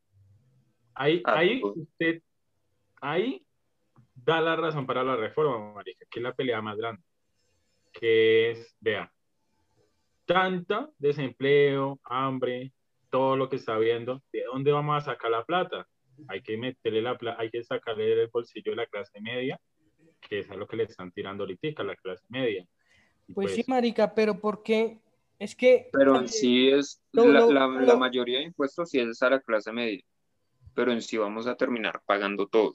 [0.94, 2.22] ahí, ahí usted,
[3.02, 3.44] ahí
[4.14, 7.02] da la razón para la reforma, marica, que es la pelea más grande.
[7.92, 9.12] Que es, vea,
[10.24, 12.72] tanta desempleo, hambre,
[13.10, 15.86] todo lo que está viendo, ¿de dónde vamos a sacar la plata?
[16.28, 19.60] Hay que meterle la plata, hay que sacarle del bolsillo de la clase media,
[20.20, 22.66] que es a lo que le están tirando ahorita, la clase media.
[23.28, 25.00] Y Pues sí, marica, pero ¿por qué?
[25.38, 28.44] Es que Pero en también- sí es, Lo- la, lo- la- lo- la mayoría de
[28.44, 30.02] impuestos sí es a la clase media.
[30.74, 32.74] Pero en sí vamos a terminar pagando todo.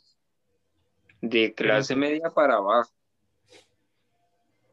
[1.22, 2.92] De clase media para abajo.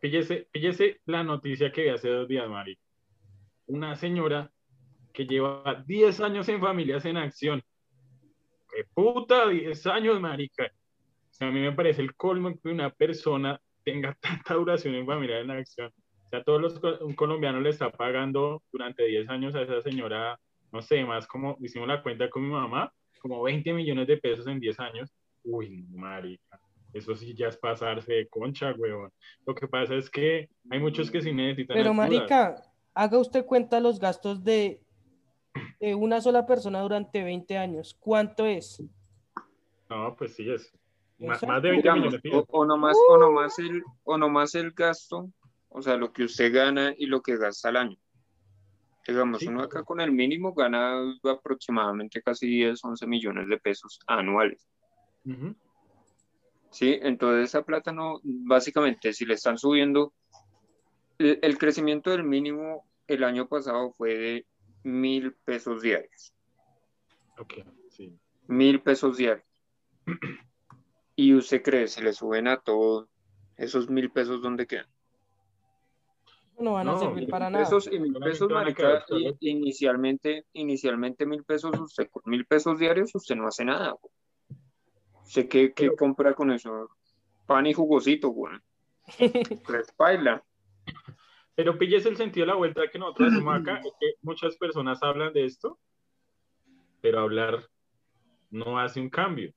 [0.00, 2.76] Fíjese, fíjese la noticia que vi hace dos días, Mari.
[3.66, 4.50] Una señora
[5.12, 7.62] que lleva 10 años en Familias en Acción.
[8.72, 9.48] ¡Qué puta!
[9.48, 10.64] 10 años, marica.
[10.64, 15.06] O sea, a mí me parece el colmo que una persona tenga tanta duración en
[15.06, 15.92] Familias en Acción.
[16.26, 20.38] O sea, todos los un colombiano le está pagando durante 10 años a esa señora,
[20.72, 24.46] no sé, más como hicimos la cuenta con mi mamá, como 20 millones de pesos
[24.46, 25.12] en 10 años.
[25.44, 26.60] Uy, marica.
[26.92, 29.10] Eso sí ya es pasarse de concha, huevón.
[29.46, 32.62] Lo que pasa es que hay muchos que sí necesitan Pero marica,
[32.94, 34.81] haga usted cuenta los gastos de,
[35.80, 37.96] de una sola persona durante 20 años.
[38.00, 38.82] ¿Cuánto es?
[39.90, 40.72] No, pues sí, es
[41.18, 42.46] más de 20 Digamos, millones.
[42.50, 45.30] o, o nomás, o, nomás el, o nomás el gasto,
[45.68, 47.96] o sea, lo que usted gana y lo que gasta al año.
[49.06, 49.48] Digamos, Sí.
[49.48, 54.68] uno acá con el mínimo gana aproximadamente casi 10, 11 millones de pesos anuales.
[56.70, 56.98] ¿sí?
[57.02, 60.12] Entonces esa plata no, básicamente, si le están subiendo,
[61.18, 64.46] el, el crecimiento del mínimo el año pasado fue de
[64.82, 66.32] mil pesos diarios,
[67.38, 67.54] Ok,
[67.90, 68.18] sí.
[68.46, 69.46] mil pesos diarios.
[71.16, 73.08] Y usted cree, si le suben a todo,
[73.56, 74.86] esos mil pesos, ¿dónde quedan?
[76.58, 77.64] No van a No, servir mil para nada.
[77.64, 79.04] Pesos y mil pesos, marica,
[79.40, 83.92] inicialmente, inicialmente mil pesos, usted con mil pesos diarios, usted no hace nada.
[84.00, 84.12] güey.
[85.24, 86.90] ¿Usted qué, qué Pero- compra con eso?
[87.46, 88.58] Pan y jugosito, güey.
[89.66, 90.44] Pues baila.
[91.54, 95.02] Pero pilles el sentido de la vuelta que nosotros hacemos acá, es que muchas personas
[95.02, 95.78] hablan de esto
[97.02, 97.68] pero hablar
[98.50, 99.52] no hace un cambio.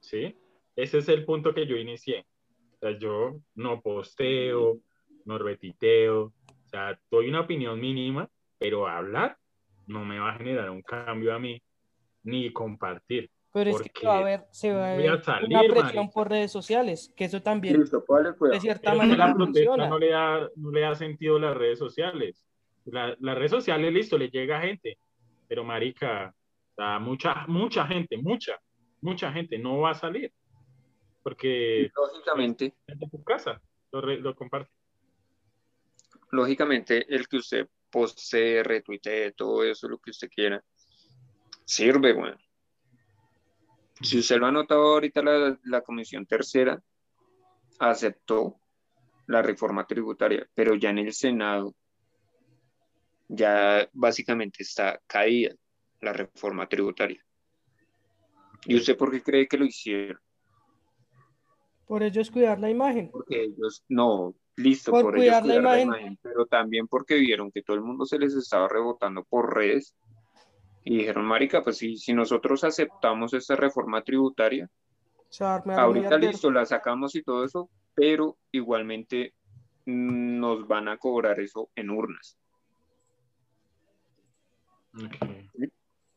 [0.00, 0.34] ¿Sí?
[0.74, 2.26] Ese es el punto que yo inicié.
[2.72, 4.80] O sea, yo no posteo,
[5.24, 9.36] no repiteo, o sea, doy una opinión mínima, pero hablar
[9.86, 11.62] no me va a generar un cambio a mí,
[12.22, 13.30] ni compartir.
[13.64, 17.12] Pero es que va a haber, se va a ver una presión por redes sociales,
[17.16, 19.88] que eso también de cierta manera funciona.
[19.88, 22.46] No le, da, no le da sentido las redes sociales.
[22.84, 24.98] La, las redes sociales, listo, le llega a gente,
[25.48, 26.32] pero marica,
[27.00, 28.58] mucha, mucha gente, mucha,
[29.00, 30.32] mucha gente no va a salir.
[31.22, 31.90] Porque...
[31.94, 32.74] Lógicamente.
[32.86, 33.60] En tu casa
[33.92, 34.70] lo, lo comparte.
[36.30, 40.62] Lógicamente, el que usted poste, retuitee, todo eso, lo que usted quiera,
[41.64, 42.36] sirve, bueno.
[44.00, 46.80] Si usted lo ha notado ahorita, la, la Comisión Tercera
[47.78, 48.60] aceptó
[49.26, 51.74] la reforma tributaria, pero ya en el Senado
[53.28, 55.54] ya básicamente está caída
[56.00, 57.22] la reforma tributaria.
[58.64, 60.20] ¿Y usted por qué cree que lo hicieron?
[61.86, 63.10] Por ellos cuidar la imagen.
[63.10, 66.18] Porque ellos, no, listo, por, cuidar, la, imagen.
[66.22, 69.94] pero también porque vieron que todo el mundo se les estaba rebotando por redes
[70.90, 74.70] y dijeron, marica, pues si, si nosotros aceptamos esta reforma tributaria,
[75.38, 79.34] ahorita listo, la sacamos y todo eso, pero igualmente
[79.84, 82.38] nos van a cobrar eso en urnas.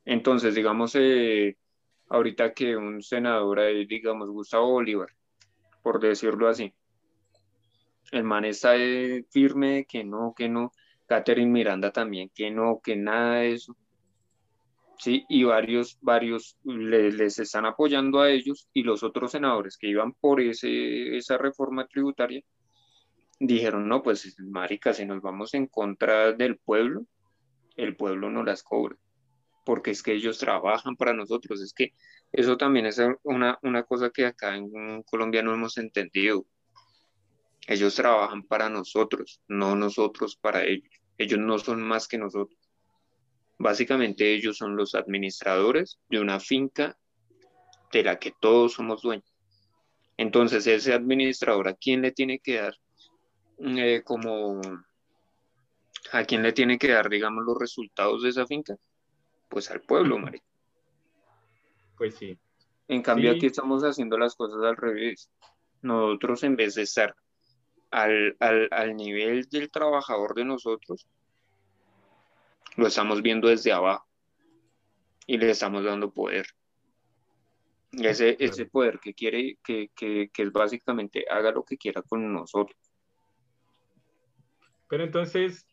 [0.05, 1.57] Entonces, digamos, eh,
[2.07, 5.10] ahorita que un senador ahí, digamos, Gustavo Bolívar,
[5.84, 6.73] por decirlo así,
[8.13, 10.71] el man está eh, firme que no, que no,
[11.07, 13.75] Catherine Miranda también, que no, que nada de eso.
[15.01, 20.13] Sí, y varios, varios les, están apoyando a ellos y los otros senadores que iban
[20.13, 22.43] por ese, esa reforma tributaria
[23.39, 27.07] dijeron, no, pues marica, si nos vamos en contra del pueblo,
[27.77, 28.95] el pueblo no las cobra,
[29.65, 31.95] porque es que ellos trabajan para nosotros, es que
[32.31, 36.45] eso también es una, una cosa que acá en Colombia no hemos entendido.
[37.65, 40.91] Ellos trabajan para nosotros, no nosotros para ellos.
[41.17, 42.61] Ellos no son más que nosotros.
[43.62, 46.97] Básicamente ellos son los administradores de una finca
[47.91, 49.32] de la que todos somos dueños.
[50.17, 52.76] Entonces ese administrador a quién le tiene que dar
[53.60, 54.60] eh, como
[56.12, 58.76] a quién le tiene que dar, digamos, los resultados de esa finca,
[59.47, 60.41] pues al pueblo, María.
[61.97, 62.36] Pues sí.
[62.88, 65.30] En cambio aquí estamos haciendo las cosas al revés.
[65.84, 67.15] Nosotros en vez de estar
[67.91, 71.08] al, al nivel del trabajador de nosotros,
[72.78, 74.08] lo estamos viendo desde abajo
[75.28, 76.45] y le estamos dando poder.
[77.91, 82.32] ese, ese poder que quiere, que, que, que es básicamente haga lo que quiera con
[82.34, 82.78] nosotros.
[84.88, 85.65] Pero entonces,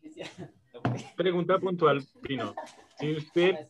[1.16, 2.54] pregunta puntual, Pino.
[2.98, 3.68] Si usted,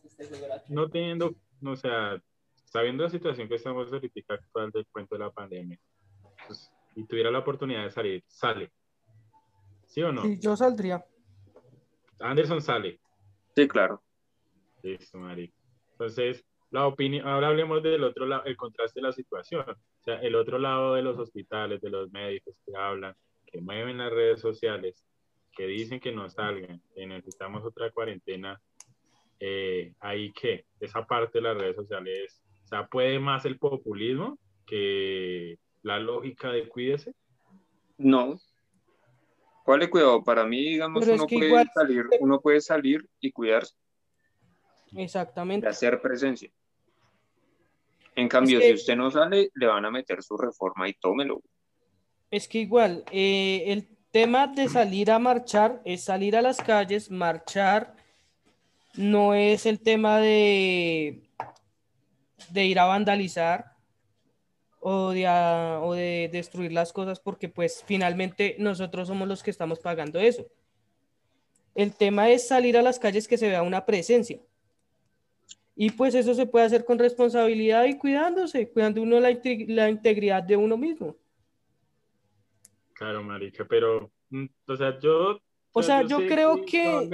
[0.67, 2.21] no teniendo, o sea,
[2.65, 5.79] sabiendo la situación que estamos ahorita actual del cuento de la pandemia,
[6.45, 8.71] pues, y tuviera la oportunidad de salir, ¿sale?
[9.87, 10.21] ¿Sí o no?
[10.21, 11.03] Sí, yo saldría.
[12.19, 12.99] Anderson sale.
[13.59, 14.01] Sí, claro.
[14.83, 15.51] Listo, Mari.
[15.91, 19.65] Entonces, la opinión, ahora hablemos del otro lado, el contraste de la situación.
[19.69, 23.13] O sea, el otro lado de los hospitales, de los médicos que hablan,
[23.45, 25.05] que mueven las redes sociales,
[25.51, 28.61] que dicen que no salgan, que necesitamos otra cuarentena.
[29.41, 34.39] Eh, ahí que esa parte de las redes sociales, o sea, puede más el populismo
[34.65, 37.13] que la lógica de cuídese.
[37.97, 38.39] No,
[39.69, 40.23] ¿Cuál es cuidado?
[40.23, 43.75] Para mí, digamos, uno puede, salir, uno puede salir y cuidarse.
[44.95, 45.67] Exactamente.
[45.67, 46.49] De hacer presencia.
[48.15, 51.43] En cambio, si usted no sale, le van a meter su reforma y tómelo.
[52.31, 57.11] Es que igual, eh, el tema de salir a marchar es salir a las calles,
[57.11, 57.95] marchar,
[58.95, 61.29] no es el tema de,
[62.49, 63.75] de ir a vandalizar,
[64.79, 69.79] o de, o de destruir las cosas porque pues finalmente nosotros somos los que estamos
[69.79, 70.47] pagando eso.
[71.75, 74.39] El tema es salir a las calles que se vea una presencia.
[75.75, 79.37] Y pues eso se puede hacer con responsabilidad y cuidándose, cuidando uno la,
[79.67, 81.15] la integridad de uno mismo.
[82.93, 85.39] Claro, marica, pero, mm, o sea, yo...
[85.71, 87.07] O sea, yo, creo que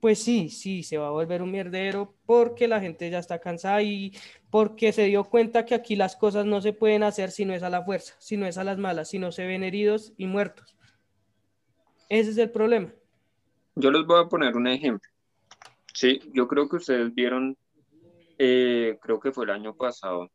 [0.00, 3.82] pues sí, sí, se va a volver un mierdero porque la gente ya está cansada
[3.82, 4.12] y
[4.50, 7.62] porque se dio cuenta que aquí las cosas no se pueden hacer si no es
[7.62, 10.26] a la fuerza, si no es a las malas, si no se ven heridos y
[10.26, 10.76] muertos.
[12.08, 12.92] Ese es el problema.
[13.74, 15.08] Yo les voy a poner un ejemplo.
[15.92, 17.56] Sí, yo creo que ustedes vieron,
[18.38, 20.30] eh, creo que fue el año pasado,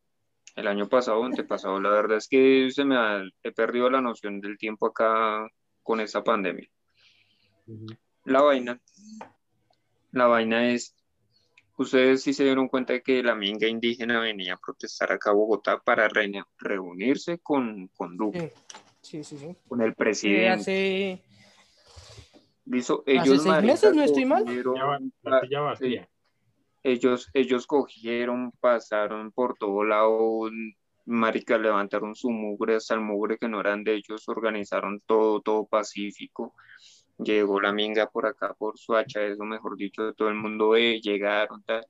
[0.56, 4.40] el año pasado, antepasado, la verdad es que se me ha, he perdido la noción
[4.40, 5.48] del tiempo acá
[5.82, 6.70] con esta pandemia.
[8.26, 8.80] La vaina
[10.14, 10.96] la vaina es
[11.78, 15.34] ustedes sí se dieron cuenta de que la minga indígena venía a protestar acá a
[15.34, 18.54] Bogotá para re- reunirse con, con Duque,
[19.02, 19.56] Sí, sí, sí.
[19.68, 20.52] con el Eh, presidente.
[20.52, 21.24] hace
[22.66, 24.46] Listo, hace ellos, seis meses, ¿no estoy mal?
[24.46, 25.78] Ya va-
[26.84, 30.50] ellos, ellos cogieron, pasaron por todo lado,
[31.06, 35.66] marica, levantaron su mugre hasta el mugre que no eran de ellos, organizaron todo, todo
[35.66, 36.54] pacífico.
[37.24, 41.64] Llegó la minga por acá, por Suacha, eso mejor dicho, todo el mundo ve, llegaron,
[41.64, 41.86] tal.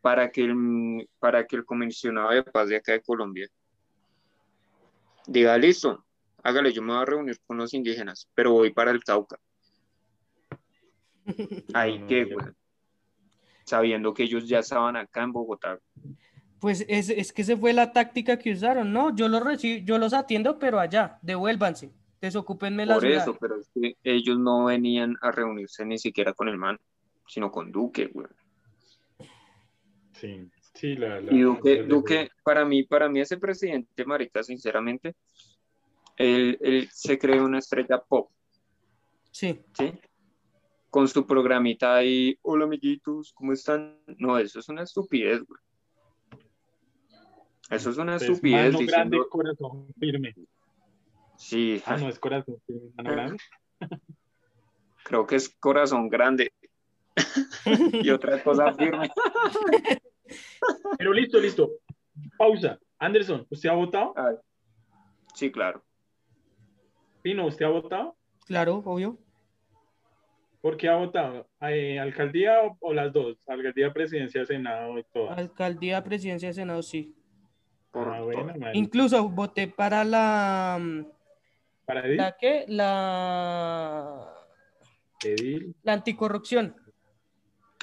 [0.00, 3.48] Para que el, para que el comisionado de paz de acá de Colombia
[5.26, 6.04] diga, listo,
[6.42, 9.38] hágale, yo me voy a reunir con los indígenas, pero voy para el Cauca.
[11.74, 12.46] Ahí No, que, güey.
[13.64, 15.78] Sabiendo que ellos ya estaban acá en Bogotá.
[16.60, 19.14] Pues es, es que esa fue la táctica que usaron, ¿no?
[19.14, 23.22] Yo los recibo, yo los atiendo, pero allá, devuélvanse, desocúpenme la Por ciudad.
[23.22, 26.78] eso, pero es que ellos no venían a reunirse ni siquiera con el man,
[27.26, 28.28] sino con Duque, güey.
[30.12, 34.42] Sí, sí, la, la- Y Duque, la- Duque, para mí, para mí ese presidente, marica,
[34.42, 35.14] sinceramente,
[36.16, 38.30] él, él se cree una estrella pop,
[39.30, 39.92] Sí, ¿sí?
[40.90, 43.98] Con su programita ahí, hola amiguitos, ¿cómo están?
[44.18, 45.58] No, eso es una estupidez, güey.
[47.70, 50.34] Eso es una es estupidez mano grande, diciendo, corazón firme.
[51.42, 52.56] Sí, Ah, no es corazón
[52.96, 53.36] grande.
[55.04, 56.52] creo que es corazón grande
[57.92, 59.10] y otra cosa firme.
[60.98, 61.70] Pero listo, listo.
[62.38, 62.78] Pausa.
[62.98, 64.14] Anderson, ¿usted ha votado?
[65.34, 65.82] Sí, claro.
[67.22, 68.16] Pino, ¿usted ha votado?
[68.46, 69.18] claro, obvio.
[70.60, 71.48] ¿Por qué ha votado?
[71.62, 73.36] Eh, ¿Alcaldía o, o las dos?
[73.48, 75.30] Alcaldía, presidencia, senado y todo.
[75.30, 77.16] Alcaldía, presidencia, senado, sí.
[77.90, 78.54] Por Ah, bueno.
[78.72, 81.04] Incluso voté para la, mm,
[81.92, 82.16] ¿Para Edil?
[82.16, 82.64] ¿la qué?
[82.68, 84.34] La,
[85.22, 85.74] Edil.
[85.82, 86.74] la anticorrupción.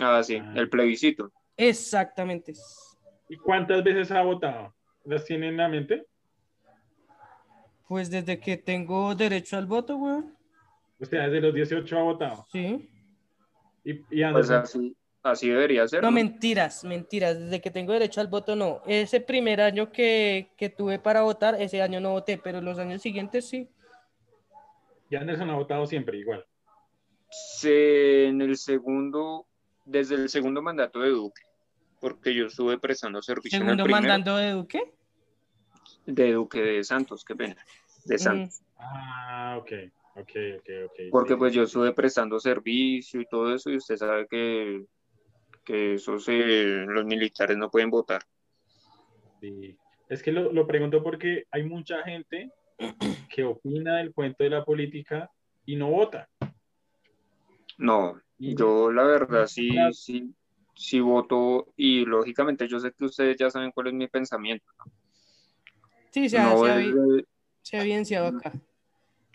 [0.01, 0.53] Ah, sí, Ah.
[0.55, 1.31] el plebiscito.
[1.55, 2.53] Exactamente.
[3.27, 4.73] ¿Y cuántas veces ha votado?
[5.05, 6.07] ¿Las tiene en la mente?
[7.87, 10.35] Pues desde que tengo derecho al voto, weón.
[10.99, 12.45] O sea, desde los 18 ha votado.
[12.51, 12.89] Sí.
[13.83, 16.01] ¿Y, y Pues así, así debería ser.
[16.01, 16.15] No, ¿no?
[16.15, 17.37] mentiras, mentiras.
[17.39, 18.81] Desde que tengo derecho al voto, no.
[18.87, 23.03] Ese primer año que, que tuve para votar, ese año no voté, pero los años
[23.03, 23.69] siguientes sí.
[25.09, 26.45] Y Anderson ha votado siempre igual.
[27.29, 29.47] Se- en el segundo,
[29.85, 31.43] desde el segundo mandato de Duque,
[31.99, 34.93] porque yo estuve prestando servicio en el Segundo mandando de Duque.
[36.05, 37.55] de Duque de Santos, qué pena,
[38.05, 38.61] de Santos.
[38.77, 39.71] Ah, ok.
[40.15, 40.99] Ok, ok, ok.
[41.11, 41.39] Porque sí.
[41.39, 44.85] pues yo estuve prestando servicio y todo eso, y usted sabe que,
[45.63, 46.33] que eso se,
[46.87, 48.21] los militares no pueden votar.
[49.39, 49.77] Sí.
[50.09, 52.51] Es que lo, lo pregunto porque hay mucha gente
[53.33, 55.29] que opina del cuento de la política
[55.65, 56.29] y no vota.
[57.77, 60.33] No, Y- yo la verdad sí, sí,
[60.75, 64.65] sí voto y lógicamente yo sé que ustedes ya saben cuál es mi pensamiento.
[66.11, 67.25] Sí, se ha, No se ha es vi- de-
[67.61, 68.53] se ha evidenciado acá.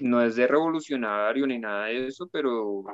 [0.00, 2.84] no es de revolucionario ni nada de eso, pero,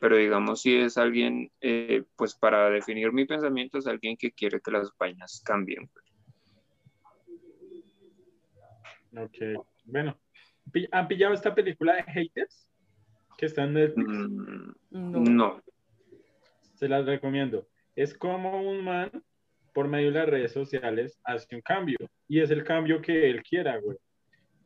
[0.00, 4.60] pero digamos si es alguien, eh, pues para definir mi pensamiento es alguien que quiere
[4.60, 5.88] que las vainas cambien.
[9.16, 9.64] Ok.
[9.84, 10.18] Bueno,
[10.72, 12.68] ¿pi- ¿han pillado esta película de Haters?
[13.38, 14.08] Que está en Netflix.
[14.08, 15.20] Mm, No.
[15.20, 15.62] no,
[16.74, 17.66] Se las recomiendo.
[17.94, 19.10] Es como un man,
[19.72, 21.96] por medio de las redes sociales, hace un cambio.
[22.28, 23.96] Y es el cambio que él quiera, güey.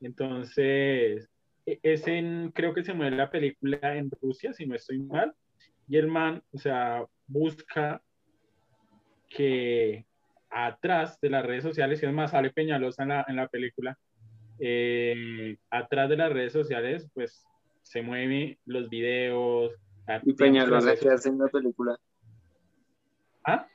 [0.00, 1.28] Entonces,
[1.66, 5.32] e- es en, creo que se mueve la película en Rusia, si no estoy mal.
[5.88, 8.02] Y el man, o sea, busca
[9.28, 10.06] que
[10.48, 13.96] atrás de las redes sociales, y es más, sale Peñalosa en la, en la película,
[14.60, 17.44] eh, atrás de las redes sociales, pues
[17.82, 19.72] se mueven los videos.
[20.22, 21.98] y Peñalosa que hace en la película.
[23.44, 23.66] ¿Ah?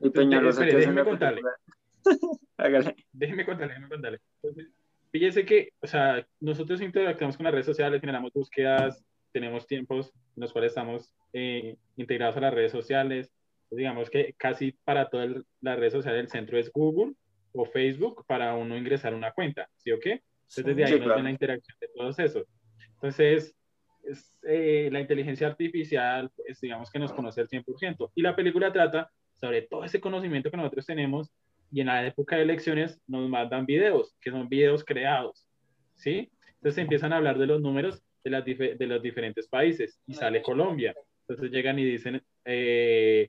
[0.00, 1.42] Y Peñalosa que hace en la contarle.
[1.42, 2.40] película.
[3.12, 4.20] Déjeme contarle, déjeme contarle.
[4.42, 4.72] Entonces,
[5.12, 10.42] fíjese que, o sea, nosotros interactuamos con las redes sociales, generamos búsquedas, tenemos tiempos en
[10.42, 13.30] los cuales estamos eh, integrados a las redes sociales.
[13.70, 17.14] Digamos que casi para todas las redes sociales el centro es Google
[17.56, 20.22] o Facebook para uno ingresar una cuenta, ¿sí o qué?
[20.48, 21.16] Entonces, desde ahí Sí, nos claro.
[21.16, 22.46] ven la interacción de todos esos.
[22.94, 23.56] Entonces,
[24.04, 28.12] es, eh, la inteligencia artificial, pues, digamos que nos conoce al 100%.
[28.14, 31.30] Y la película trata sobre todo ese conocimiento que nosotros tenemos
[31.72, 35.46] y en la época de elecciones nos mandan videos, que son videos creados,
[35.94, 36.30] ¿sí?
[36.54, 40.14] Entonces empiezan a hablar de los números de, las dife- de los diferentes países y
[40.14, 40.94] sale Colombia.
[41.28, 43.28] Entonces llegan y dicen eh,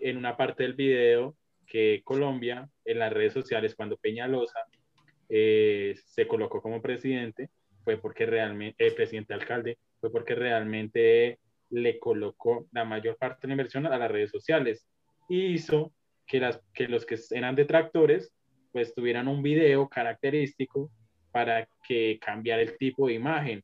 [0.00, 1.36] en una parte del video
[1.66, 4.60] que Colombia, en las redes sociales, cuando Peñalosa
[5.28, 7.50] eh, se colocó como presidente,
[7.84, 11.38] fue porque realmente, el presidente alcalde, fue porque realmente
[11.70, 14.86] le colocó la mayor parte de la inversión a las redes sociales
[15.28, 15.92] y hizo
[16.26, 18.32] que, las, que los que eran detractores
[18.72, 20.90] pues tuvieran un video característico
[21.30, 23.62] para que cambiara el tipo de imagen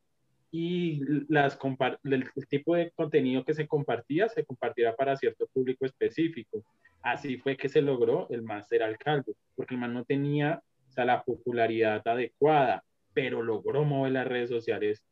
[0.51, 1.59] y las
[2.05, 6.65] el, tipo de contenido que se compartía se compartiera para cierto público específico.
[7.03, 10.63] Así fue que se logró el man ser alcalde, porque el man no tenía
[11.05, 12.83] la popularidad adecuada,
[13.15, 15.05] pero logró mover las redes sociales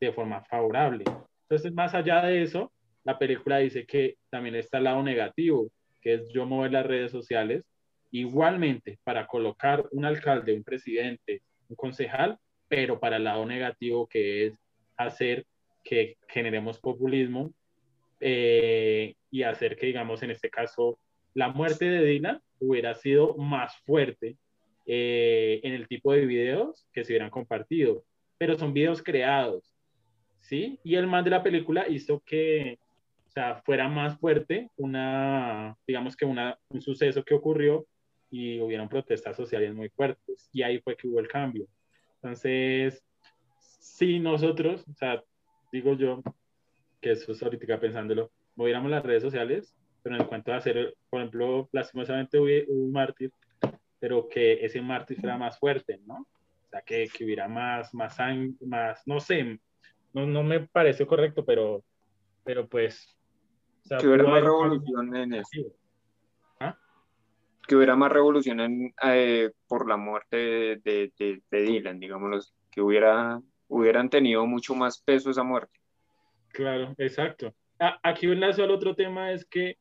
[0.00, 1.04] de forma favorable.
[1.42, 2.72] Entonces, más allá de eso,
[3.04, 5.70] la película dice que también está el lado negativo,
[6.00, 7.64] que es yo mover las redes sociales.
[8.10, 12.38] Igualmente, para colocar un alcalde, un presidente, un concejal,
[12.68, 14.58] pero para el lado negativo que es
[14.96, 15.46] hacer
[15.82, 17.52] que generemos populismo
[18.20, 20.98] eh, y hacer que, digamos, en este caso,
[21.34, 24.36] la muerte de Dylan hubiera sido más fuerte
[24.86, 28.04] eh, en el tipo de videos que se hubieran compartido,
[28.38, 29.74] pero son videos creados,
[30.40, 30.78] ¿sí?
[30.82, 32.78] Y el man de la película hizo que,
[33.28, 37.86] o sea, fuera más fuerte una, digamos que una, un suceso que ocurrió
[38.30, 41.66] y hubieron protestas sociales muy fuertes, y ahí fue que hubo el cambio.
[42.16, 43.04] Entonces,
[43.58, 45.22] si nosotros, o sea,
[45.72, 46.22] digo yo,
[47.00, 50.96] que eso es ahorita pensándolo, moviéramos las redes sociales, pero en el cuento de hacer,
[51.08, 53.32] por ejemplo, lastimosamente hubo un mártir,
[53.98, 56.14] pero que ese mártir fuera más fuerte, ¿no?
[56.16, 58.16] O sea, que, que hubiera más, más,
[58.60, 59.60] más, no sé,
[60.12, 61.84] no, no me parece correcto, pero,
[62.44, 63.16] pero pues...
[63.84, 65.62] O sea, que hubiera más revolución en eso.
[66.60, 66.76] ¿Ah?
[67.66, 72.40] Que hubiera más revolución en, eh, por la muerte de, de, Dylan, digámoslo,
[72.70, 73.40] que hubiera
[73.70, 75.78] hubieran tenido mucho más peso esa muerte.
[76.48, 77.54] Claro, exacto.
[78.02, 79.78] Aquí un lazo al otro tema es que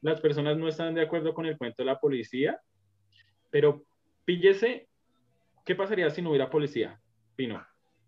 [0.00, 2.60] las personas no están de acuerdo con el cuento de la policía,
[3.50, 3.84] pero
[4.24, 4.88] píllese,
[5.64, 7.00] ¿qué pasaría si no hubiera policía?
[7.34, 7.64] Pino,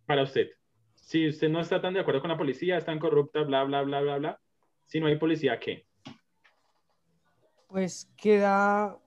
[0.07, 0.49] para usted.
[0.95, 3.82] Si usted no está tan de acuerdo con la policía, es tan corrupta, bla, bla,
[3.82, 4.41] bla, bla, bla,
[4.86, 5.86] si no hay policía, ¿qué?
[7.68, 8.99] Pues queda,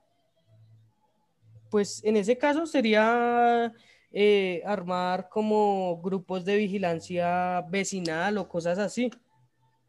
[1.70, 3.74] pues en ese caso sería
[4.12, 9.12] eh, armar como grupos de vigilancia vecinal o cosas así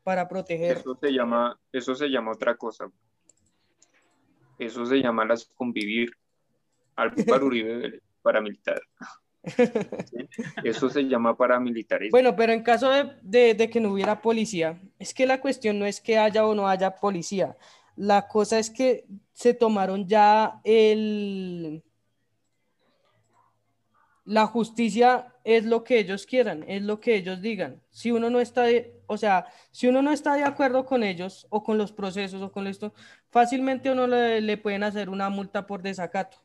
[0.05, 0.77] para proteger.
[0.77, 2.89] Eso se llama, eso se llama otra cosa.
[4.59, 6.11] Eso se llama las convivir.
[6.95, 8.81] al Uribe paramilitar.
[10.65, 12.13] Eso se llama paramilitarismo.
[12.13, 12.91] Bueno, pero en caso
[13.23, 16.55] de, de, que no hubiera policía, es que la cuestión no es que haya o
[16.55, 17.57] no haya policía.
[17.95, 21.83] La cosa es que se tomaron ya el,
[24.25, 27.83] la justicia es lo que ellos quieran, es lo que ellos digan.
[27.91, 31.47] Si uno no está, de, o sea, si uno no está de acuerdo con ellos
[31.51, 32.95] o con los procesos o con esto,
[33.31, 36.39] fácilmente uno le, le pueden hacer una multa por desacato.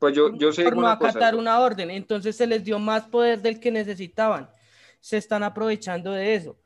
[0.00, 3.40] Pues yo, yo sé por no acatar una orden, entonces se les dio más poder
[3.40, 4.50] del que necesitaban.
[4.98, 6.58] Se están aprovechando de eso.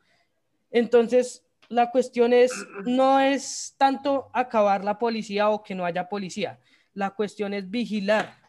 [0.71, 2.53] Entonces, la cuestión es,
[2.85, 6.59] no es tanto acabar la policía o que no haya policía.
[6.95, 8.44] La cuestión es vigilar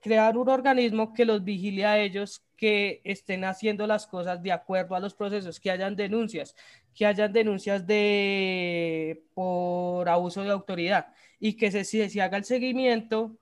[0.00, 4.94] crear un organismo que los vigile a ellos, que estén haciendo las cosas de acuerdo
[4.94, 6.54] a los procesos, que hayan denuncias,
[6.94, 13.36] que hayan denuncias de por abuso de autoridad y que se, se, haga el seguimiento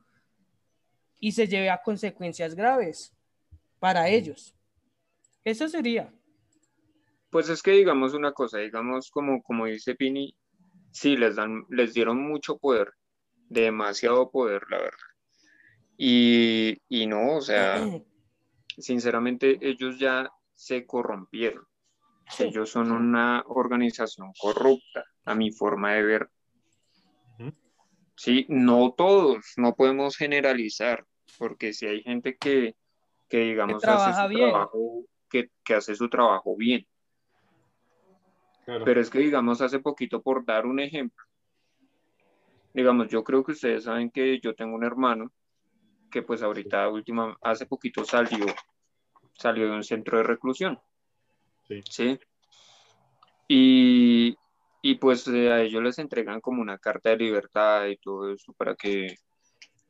[1.19, 3.15] y se lleve a consecuencias graves
[3.79, 4.55] para ellos.
[5.45, 6.13] Eso sería.
[7.31, 10.37] Pues es que digamos una cosa, digamos como, como dice Pini,
[10.91, 12.93] sí, les, dan, les dieron mucho poder,
[13.49, 15.06] demasiado poder, la verdad
[15.97, 17.77] y, y no, o sea,
[18.79, 21.65] sinceramente ellos ya se corrompieron.
[22.39, 26.31] Ellos son una organización corrupta, a mi forma de ver.
[28.17, 31.05] Sí, no todos, no podemos generalizar,
[31.39, 32.75] porque si hay gente que,
[33.29, 36.87] que digamos, hace su trabajo, que, que, hace su trabajo bien.
[38.65, 41.23] Pero es que, digamos, hace poquito, por dar un ejemplo,
[42.73, 45.31] digamos, yo creo que ustedes saben que yo tengo un hermano
[46.11, 48.47] que pues ahorita última, hace poquito salió,
[49.35, 50.79] salió de un centro de reclusión.
[51.89, 52.19] Sí.
[53.49, 54.37] Y,
[54.83, 58.53] y pues eh, a ellos les entregan como una carta de libertad y todo eso
[58.53, 59.17] para que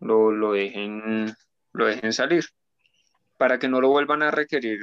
[0.00, 1.34] lo, lo, dejen,
[1.72, 2.44] lo dejen salir,
[3.38, 4.78] para que no lo vuelvan a requerir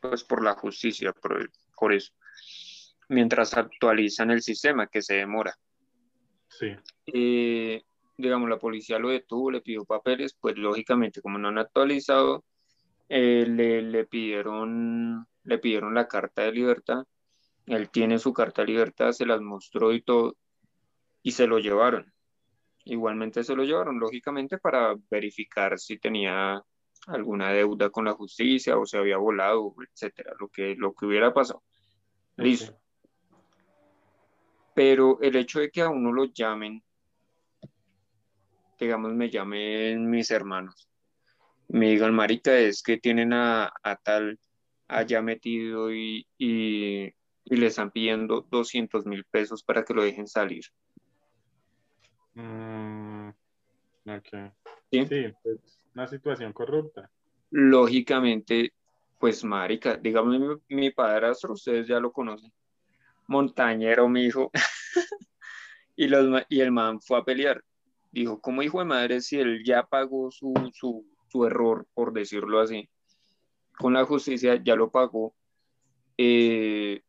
[0.00, 2.12] pues por la justicia, por, por eso,
[3.08, 5.54] mientras actualizan el sistema que se demora.
[6.48, 6.74] Sí.
[7.06, 7.82] Eh,
[8.16, 12.44] digamos, la policía lo detuvo, le pidió papeles, pues lógicamente como no han actualizado,
[13.08, 17.04] eh, le, le, pidieron, le pidieron la carta de libertad,
[17.66, 20.36] él tiene su carta de libertad, se las mostró y todo,
[21.22, 22.12] y se lo llevaron.
[22.84, 26.62] Igualmente se lo llevaron, lógicamente, para verificar si tenía
[27.08, 31.34] alguna deuda con la justicia o se había volado, etcétera, lo que, lo que hubiera
[31.34, 31.62] pasado.
[32.36, 32.78] Listo.
[34.74, 36.82] Pero el hecho de que a uno lo llamen,
[38.78, 40.88] digamos, me llamen mis hermanos,
[41.68, 43.72] me digan, marica, es que tienen a,
[44.02, 44.38] tal
[44.88, 47.12] allá metido y, y,
[47.44, 50.64] le están pidiendo 200 mil pesos para que lo dejen salir.
[52.34, 53.30] Mm,
[54.90, 55.06] ¿Sí?
[55.06, 57.10] sí, pues una situación corrupta.
[57.50, 58.72] Lógicamente,
[59.18, 62.52] pues marica, digamos mi, mi padrastro, ustedes ya lo conocen,
[63.26, 64.50] montañero, mi hijo,
[65.96, 67.62] y, los, y el man fue a pelear.
[68.16, 72.60] Dijo, como hijo de madre, si él ya pagó su, su, su error, por decirlo
[72.60, 72.88] así,
[73.76, 75.34] con la justicia ya lo pagó,
[76.16, 77.02] eh,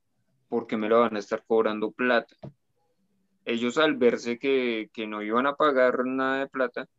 [0.49, 2.35] porque me lo van a estar cobrando plata.
[3.45, 6.89] Ellos al verse que, que no iban a pagar nada de plata,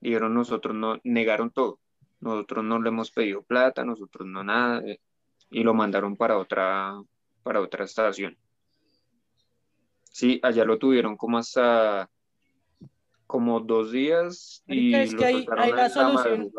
[0.00, 1.80] dijeron nosotros no, negaron todo.
[2.20, 5.00] Nosotros no le hemos pedido plata, nosotros no nada, eh,
[5.50, 6.98] y lo mandaron para otra,
[7.42, 8.38] para otra estación.
[10.04, 12.08] Sí, allá lo tuvieron como hasta
[13.28, 16.50] como dos días y es que hay, la solución.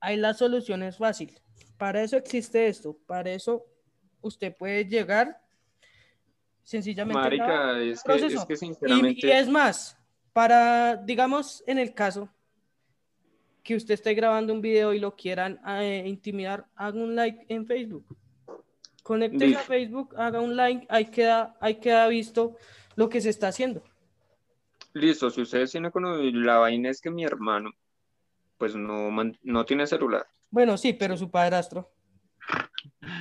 [0.00, 1.32] Hay la solución es fácil.
[1.78, 2.96] Para eso existe esto.
[3.06, 3.64] Para eso
[4.20, 5.40] usted puede llegar
[6.62, 7.18] sencillamente.
[7.18, 8.02] Marica, es,
[8.46, 9.26] que, sinceramente.
[9.26, 9.96] y es más,
[10.34, 12.28] para, digamos, en el caso
[13.62, 17.66] que usted esté grabando un video y lo quieran eh, intimidar, haga un like en
[17.66, 18.04] Facebook.
[19.02, 22.56] Conecte a Facebook, haga un like, ahí queda, ahí queda visto
[22.94, 23.82] lo que se está haciendo.
[24.94, 26.04] Listo, si ustedes tienen con
[26.44, 27.72] la vaina es que mi hermano,
[28.56, 29.10] pues no,
[29.42, 30.26] no tiene celular.
[30.50, 31.90] Bueno, sí, pero su padrastro.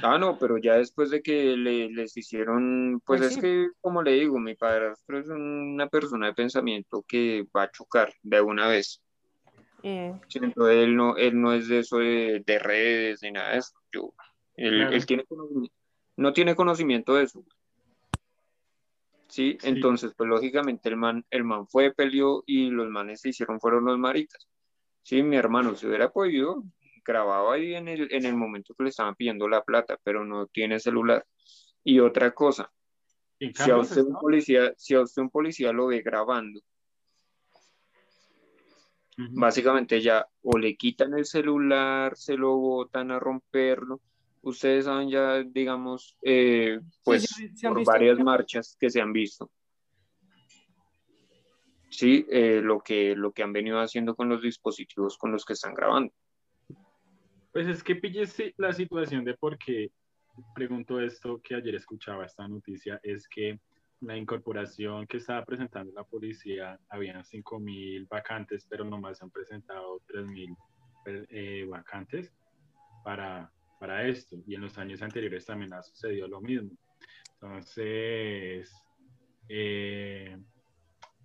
[0.04, 4.04] Ah, no, pero ya después de que le, les hicieron, pues, pues es que, como
[4.04, 8.68] le digo, mi padrastro es una persona de pensamiento que va a chocar de una
[8.68, 9.02] vez.
[9.82, 10.14] Eh.
[10.34, 13.74] él no, él no es de eso de, redes ni nada de eso.
[14.56, 15.26] él, tiene
[16.16, 17.44] no tiene conocimiento de eso.
[19.34, 19.58] ¿Sí?
[19.64, 23.86] Entonces, pues lógicamente el man, el man fue, peleó y los manes se hicieron fueron
[23.86, 24.48] los maricas.
[25.02, 26.64] Sí, mi hermano, se hubiera podido,
[27.04, 30.46] grababa ahí en el, en el momento que le estaban pidiendo la plata, pero no
[30.46, 31.26] tiene celular.
[31.84, 32.72] Y otra cosa,
[33.40, 36.62] si a, usted un policía, si a usted un policía lo ve grabando
[39.18, 44.00] Básicamente ya o le quitan el celular, se lo botan a romperlo.
[44.44, 47.28] Ustedes saben ya, digamos, eh, pues
[47.62, 49.50] por varias marchas que se han visto.
[51.90, 55.54] Sí, eh, lo, que, lo que han venido haciendo con los dispositivos con los que
[55.54, 56.14] están grabando.
[57.54, 59.92] Pues es que pillese la situación de por qué
[60.54, 63.60] pregunto esto que ayer escuchaba esta noticia, es que
[64.02, 70.58] la incorporación que estaba presentando la policía, habían 5.000 vacantes, pero nomás han presentado 3.000
[71.06, 72.34] eh, vacantes
[73.04, 73.53] para,
[73.84, 74.38] para esto.
[74.48, 76.72] Y en los años anteriores también ha sucedido lo mismo.
[77.34, 78.74] Entonces,
[79.50, 80.38] eh,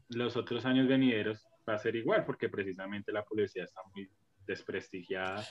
[0.09, 4.11] los otros años venideros va a ser igual, porque precisamente la policía está muy
[4.45, 5.47] desprestigiada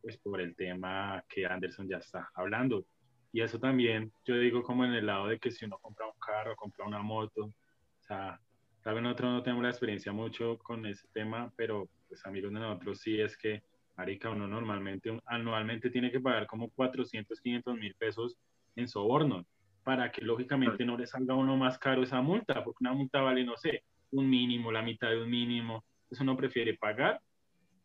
[0.00, 2.86] pues, por el tema que Anderson ya está hablando.
[3.32, 6.20] Y eso también, yo digo como en el lado de que si uno compra un
[6.24, 8.40] carro, compra una moto, o sea,
[8.84, 12.60] tal vez nosotros no tenemos la experiencia mucho con ese tema, pero pues amigos de
[12.60, 13.64] nosotros sí es que,
[13.96, 18.36] marica, uno normalmente, anualmente tiene que pagar como 400, 500 mil pesos
[18.76, 19.46] en soborno
[19.84, 23.20] para que lógicamente no le salga a uno más caro esa multa, porque una multa
[23.20, 27.20] vale, no sé, un mínimo, la mitad de un mínimo, eso no prefiere pagar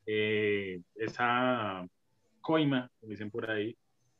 [0.06, 1.86] eh, esa
[2.42, 3.76] coima, como dicen por ahí,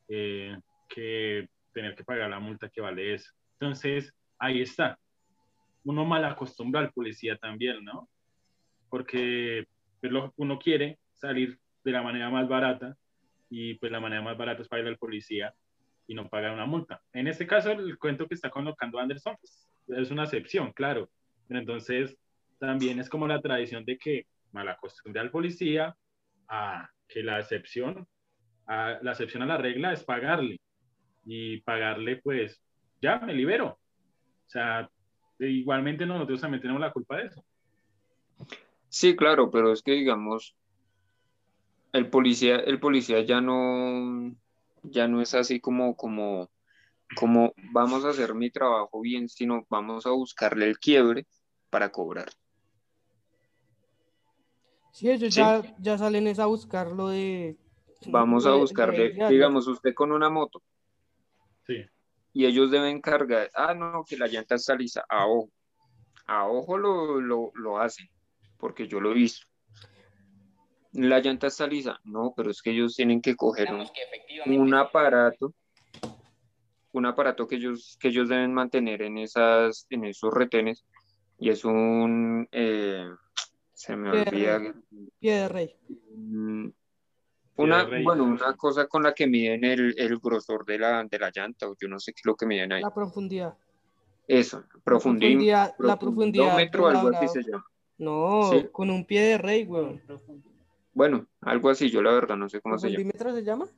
[0.08, 0.56] eh,
[0.88, 3.32] que tener que pagar la multa que vale eso.
[3.58, 4.98] Entonces, ahí está.
[5.84, 8.08] Uno mal acostumbra al policía también, ¿no?
[8.90, 9.66] Porque
[10.00, 12.96] pues, uno quiere salir de la manera más barata
[13.48, 15.54] y pues la manera más barata es pagar al policía
[16.06, 17.00] y no pagar una multa.
[17.12, 21.08] En este caso, el cuento que está colocando Anderson pues, es una excepción, claro.
[21.46, 22.16] Pero entonces,
[22.58, 25.96] también es como la tradición de que mal acostumbra al policía
[26.48, 28.06] a que la excepción,
[28.66, 30.60] a, la excepción a la regla es pagarle
[31.24, 32.60] y pagarle, pues
[33.00, 33.66] ya me libero.
[33.68, 34.88] O sea,
[35.38, 37.44] igualmente nosotros también tenemos la culpa de eso.
[38.88, 40.56] Sí, claro, pero es que digamos,
[41.92, 44.34] el policía, el policía ya no,
[44.82, 46.50] ya no es así como, como,
[47.16, 51.26] como vamos a hacer mi trabajo bien, sino vamos a buscarle el quiebre
[51.70, 52.30] para cobrar.
[54.92, 57.56] Sí, ellos Ya, ya salen a buscarlo de...
[58.06, 60.62] Vamos a buscarle, digamos, usted con una moto,
[62.32, 65.50] y ellos deben cargar, ah, no, que la llanta está lisa, a ojo.
[66.26, 68.08] A ojo lo, lo, hacen,
[68.56, 69.46] porque yo lo he visto.
[70.92, 72.00] La llanta está lisa.
[72.04, 73.86] No, pero es que ellos tienen que coger un,
[74.58, 75.54] un aparato,
[76.92, 80.84] un aparato que ellos, que ellos deben mantener en, esas, en esos retenes
[81.38, 83.08] y es un, eh,
[83.72, 84.60] se me olvida,
[85.20, 85.76] Pie de rey.
[86.16, 86.68] mm,
[87.56, 88.02] una, rey.
[88.02, 91.68] bueno, una cosa con la que miden el, el grosor de la, de la llanta,
[91.68, 92.82] o yo no sé qué es lo que miden ahí.
[92.82, 93.56] La profundidad.
[94.26, 97.64] Eso, profundidad- la profundidad profundidómetro, algo así se llama.
[97.98, 98.66] No, Sí.
[98.72, 100.00] con un pie de rey, weón.
[100.92, 103.10] Bueno, algo así, yo la verdad no sé cómo se llama.
[103.12, 103.68] ¿Profundímetro se llama?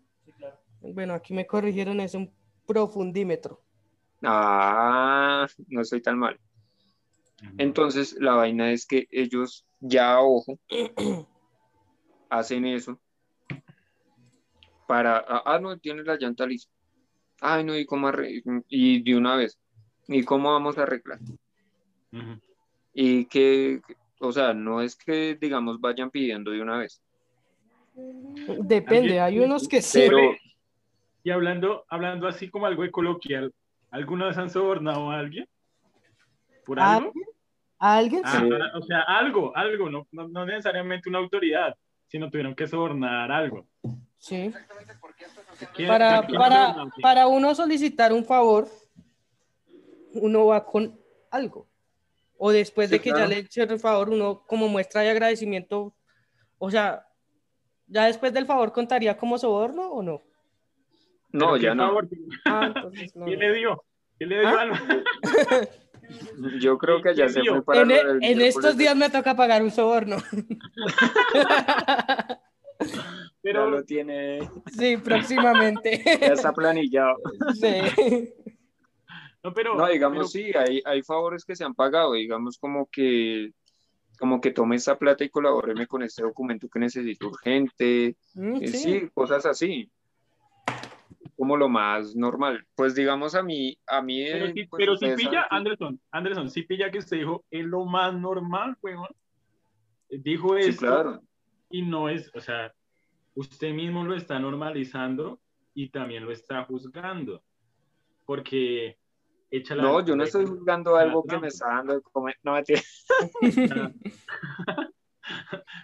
[0.80, 2.32] Bueno, aquí me corrigieron, es un
[2.66, 3.60] profundímetro.
[4.22, 6.38] Ah, no estoy tan mal.
[7.58, 10.58] Entonces, la vaina es que ellos ya a ojo
[12.30, 13.00] hacen eso
[14.86, 16.68] para, ah, ah, no, tiene la llanta lisa.
[17.40, 19.58] Ay, no, ¿y cómo arre- Y de una vez,
[20.06, 21.18] ¿y cómo vamos a arreglar?
[22.92, 23.80] Y que,
[24.22, 27.02] o sea, no es que, digamos, vayan pidiendo de una vez,
[28.60, 30.00] Depende, hay unos que sí.
[30.08, 30.18] pero
[31.24, 33.52] Y hablando, hablando así como algo de coloquial,
[33.90, 35.46] ¿alguna vez han sobornado a alguien?
[36.64, 37.08] ¿Por ¿A algo?
[37.08, 37.24] alguien?
[37.78, 38.22] ¿A alguien?
[38.24, 38.48] Ah, Sí.
[38.78, 41.76] o sea, algo, algo, no, no, no necesariamente una autoridad,
[42.08, 43.66] sino tuvieron que sobornar algo.
[44.18, 44.52] Sí.
[45.74, 48.68] ¿Quién- Para, para, para uno solicitar un favor,
[50.14, 50.98] uno va con
[51.30, 51.66] algo.
[52.45, 53.28] O después Sí, de que claro.
[53.30, 55.95] ya le hicieron el favor, uno como muestra de agradecimiento,
[56.59, 57.07] o sea,
[57.86, 60.22] ya después del favor contaría como soborno o no.
[61.30, 61.86] no, ¿Pero ya qué no.
[61.86, 62.09] favor?
[62.47, 63.26] Ah, entonces no.
[63.26, 63.84] ¿Quién le dio?
[64.18, 64.61] ¿Quién le dio ¿Ah?
[64.61, 64.76] algo?
[66.61, 69.09] Yo creo que ya ¿Quién se fue para En, e- del en estos días me
[69.09, 70.16] toca pagar un soborno.
[73.40, 74.40] Pero, Ya lo tiene,
[74.76, 76.03] Sí, próximamente.
[76.20, 77.16] ya está planillado.
[77.55, 78.34] Sí.
[79.43, 82.86] No, pero, No, digamos, pero- sí, hay, hay favores que se han pagado, digamos como
[82.90, 83.51] que
[84.18, 88.68] como que tome esta plata y colabóreme con este documento que necesito urgente, Mm, eh,
[88.68, 88.78] sí.
[88.78, 89.90] sí, cosas así.
[91.36, 92.64] Como lo más normal.
[92.76, 96.01] Pues digamos a mí, a mí, pero, eh, si, pues, pero si pilla, que- Anderson,
[96.12, 99.09] Anderson, si pilla que usted dijo, es lo más normal, weón.
[100.09, 101.20] Dijo Sí, esto claro.
[101.70, 102.72] y no es, o sea,
[103.34, 105.40] usted mismo lo está normalizando
[105.74, 107.43] y también lo está juzgando.
[108.24, 108.99] Porque
[109.53, 109.82] echa la...
[109.82, 112.36] No, yo no estoy juzgando algo que me está dando de comer.
[112.42, 112.80] No, mentira.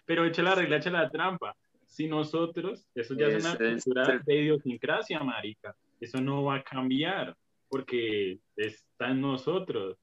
[0.06, 1.54] Pero echa la regla, echa la trampa.
[1.86, 5.74] Si nosotros, eso ya es una Ese es cultura de idiosincrasia, marica.
[6.00, 7.36] Eso no va a cambiar
[7.68, 9.96] porque está en nosotros.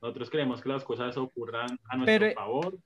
[0.00, 2.78] Nosotros queremos que las cosas ocurran a nuestro Pero- favor.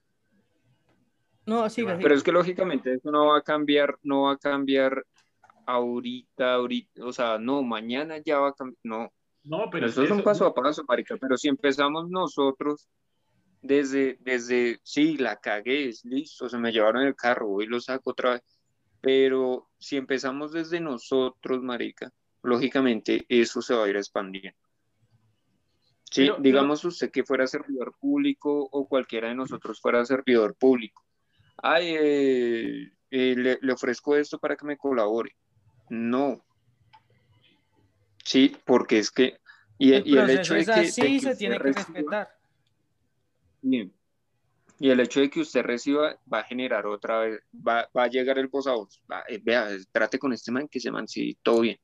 [1.47, 1.99] No, Pero siga.
[2.01, 5.05] Pero es que lógicamente eso no va a cambiar, no va a cambiar
[5.67, 9.13] ahorita, ahorita, o sea, no, mañana ya va a cambiar, no,
[9.43, 12.89] No, pero eso es un paso a paso, marica, pero si empezamos nosotros
[13.63, 18.11] desde, desde, sí, la cagué, es listo, se me llevaron el carro, hoy lo saco
[18.11, 18.43] otra vez,
[19.01, 22.13] pero si empezamos desde nosotros, marica,
[22.43, 24.59] lógicamente eso se va a ir expandiendo.
[26.11, 31.05] Sí, Pero- digamos usted que fuera servidor público o cualquiera de nosotros fuera servidor público.
[31.63, 35.37] Ay, eh, eh, le, le ofrezco esto para que me colabore.
[35.89, 36.45] No.
[38.25, 39.39] Sí, porque es que,
[39.79, 42.37] y, El y el hecho de es que, de que se tiene que reciba- respetar.
[43.63, 43.93] Bien.
[44.79, 48.09] Y el hecho de que usted reciba va a generar otra vez, va, va a
[48.09, 49.03] llegar el voz a voz.
[49.11, 51.79] Va, eh, vea, trate con este man, que ese man, sí, todo bien.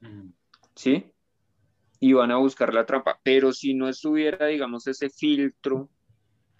[0.00, 0.28] Mm.
[0.74, 1.10] ¿sí?
[2.00, 3.18] Y van a buscar la trampa.
[3.22, 5.88] Pero si no estuviera, digamos, ese filtro,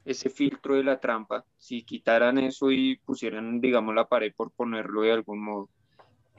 [0.07, 5.03] ese filtro de la trampa, si quitaran eso y pusieran, digamos, la pared por ponerlo
[5.03, 5.69] de algún modo,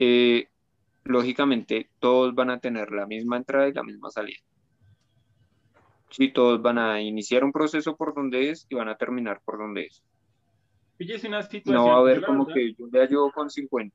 [0.00, 0.48] eh,
[1.06, 4.38] lógicamente todos van a tener la misma entrada y la misma salida.
[6.10, 9.58] Sí, todos van a iniciar un proceso por donde es y van a terminar por
[9.58, 10.02] donde es.
[10.96, 11.74] Píllese una situación.
[11.74, 13.94] No va a haber como verdad- que yo le ayudo con 50.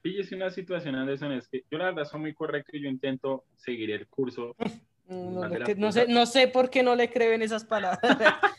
[0.00, 3.44] Píllese una situación, Anderson, es que yo la verdad soy muy correcto y yo intento
[3.56, 4.54] seguir el curso.
[5.08, 8.00] No, que no, sé, no sé por qué no le creen esas palabras.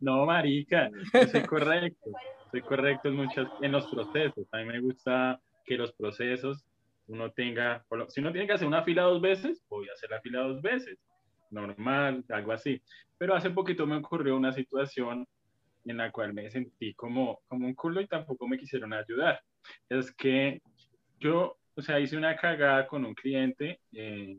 [0.00, 2.10] No, marica, yo soy correcto.
[2.50, 4.44] Soy correcto en, muchas, en los procesos.
[4.50, 6.64] A mí me gusta que los procesos
[7.06, 10.20] uno tenga, si uno tiene que hacer una fila dos veces, voy a hacer la
[10.20, 10.98] fila dos veces.
[11.50, 12.80] Normal, algo así.
[13.18, 15.26] Pero hace poquito me ocurrió una situación
[15.84, 19.40] en la cual me sentí como, como un culo y tampoco me quisieron ayudar.
[19.88, 20.62] Es que
[21.20, 24.38] yo, o sea, hice una cagada con un cliente eh,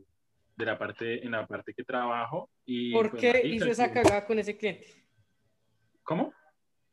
[0.56, 2.50] de la parte, en la parte que trabajo.
[2.64, 4.86] Y, ¿Por pues, qué hizo esa cagada con ese cliente?
[6.02, 6.32] ¿Cómo?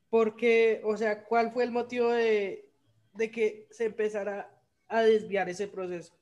[0.10, 2.73] Porque, o sea, ¿cuál fue el motivo de,
[3.14, 4.50] de que se empezara
[4.88, 6.14] a desviar ese proceso?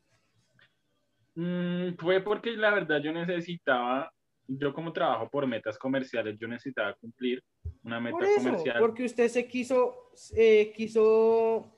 [1.36, 4.12] Mm, fue porque la verdad yo necesitaba,
[4.48, 7.42] yo como trabajo por metas comerciales, yo necesitaba cumplir
[7.84, 8.76] una meta Por eso, comercial.
[8.80, 11.78] porque usted se quiso, eh, quiso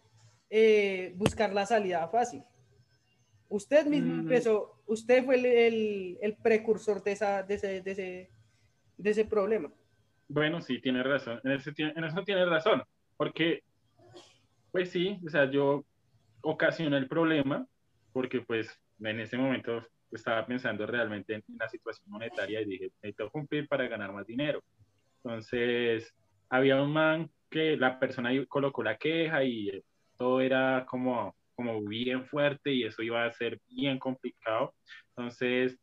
[0.49, 2.43] eh, buscar la salida fácil.
[3.49, 4.19] Usted mismo Mm.
[4.21, 8.29] empezó, usted fue el, el- el precursor de, esa, de, ese, de, ese,
[8.97, 9.71] de ese problema.
[10.27, 11.39] Bueno, sí, tiene razón.
[11.43, 12.81] En, tie- en eso tiene razón.
[13.17, 13.61] Porque,
[14.73, 15.85] pues sí, o sea, yo
[16.41, 17.67] ocasioné el problema
[18.13, 23.29] porque, pues, en ese momento estaba pensando realmente en la situación monetaria y dije, necesito
[23.31, 24.63] cumplir para ganar más dinero.
[25.23, 26.13] Entonces,
[26.49, 29.83] había un man que la persona colocó la queja y
[30.17, 34.75] todo era como, como bien fuerte y eso iba a ser bien complicado.
[35.15, 35.79] Entonces,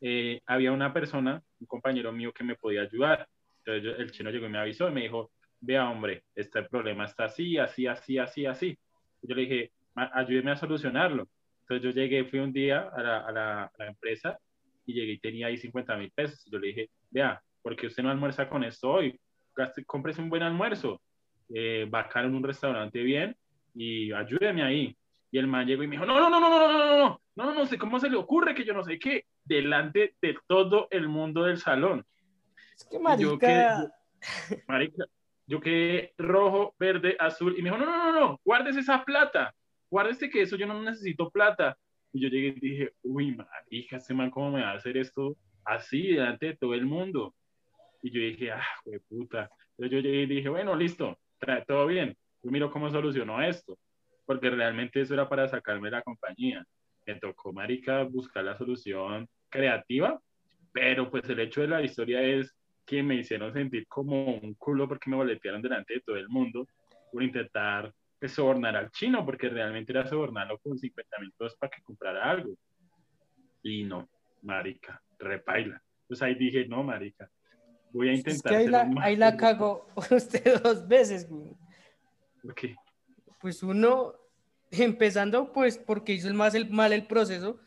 [0.00, 3.28] eh, había una persona, un compañero mío que me podía ayudar.
[3.64, 5.30] Entonces yo- el chino llegó y me avisó y me dijo,
[5.60, 8.78] vea hombre, este problema está así, así, así, así, así.
[9.22, 11.28] Yo le dije, "Ma- ayúdeme a solucionarlo.
[11.62, 14.38] Entonces yo llegué, fui un día a la, a la- a la empresa
[14.86, 16.44] y llegué y tenía ahí 50 mil pesos.
[16.50, 19.18] Yo le dije, vea, ¿por qué usted no almuerza con esto hoy?
[19.54, 21.00] Gaste, cómprese un buen almuerzo,
[21.54, 23.36] eh, caer en un restaurante bien
[23.74, 24.96] y ayúdeme ahí.
[25.32, 26.96] Y el man llegó y me dijo, no, no, no, no, no, no, no, no,
[27.36, 30.36] no, no, no sé cómo se le ocurre que yo no sé qué, delante de
[30.48, 32.04] todo el mundo del salón.
[32.74, 33.90] Es que Y yo marica, quedé-
[34.66, 35.04] marica,
[35.50, 39.52] yo quedé rojo, verde, azul, y me dijo, no, no, no, no, guárdese esa plata,
[39.90, 41.76] guárdese que eso yo no necesito plata.
[42.12, 45.36] Y yo llegué y dije, uy, marica, este man, ¿cómo me va a hacer esto
[45.64, 47.34] así delante de todo el mundo?
[48.00, 49.50] Y yo dije, ah, güey, puta.
[49.70, 51.18] Entonces yo llegué y dije, bueno, listo,
[51.66, 52.16] todo bien.
[52.44, 53.76] Yo miro cómo solucionó esto,
[54.26, 56.64] porque realmente eso era para sacarme de la compañía.
[57.06, 60.20] Me tocó, marica, buscar la solución creativa,
[60.72, 62.54] pero pues el hecho de la historia es
[62.90, 66.66] que me hicieron sentir como un culo porque me boletearon delante de todo el mundo
[67.12, 71.70] por intentar pues, sobornar al chino, porque realmente era sobornarlo con 50 mil pesos para
[71.70, 72.52] que comprara algo.
[73.62, 74.08] Y no,
[74.42, 75.80] marica, repaila.
[76.08, 77.30] Pues ahí dije, no, marica,
[77.92, 79.46] voy a es intentar que ahí la, ahí la seguro".
[79.46, 81.30] cagó usted dos veces.
[81.30, 81.52] güey.
[82.42, 82.74] ¿Por qué?
[83.40, 84.14] Pues uno,
[84.72, 87.60] empezando pues porque hizo el más el, mal el proceso,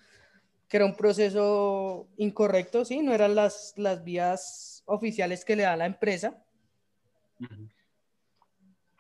[0.67, 5.75] que era un proceso incorrecto, sí, no eran las, las vías oficiales que le da
[5.75, 6.43] la empresa.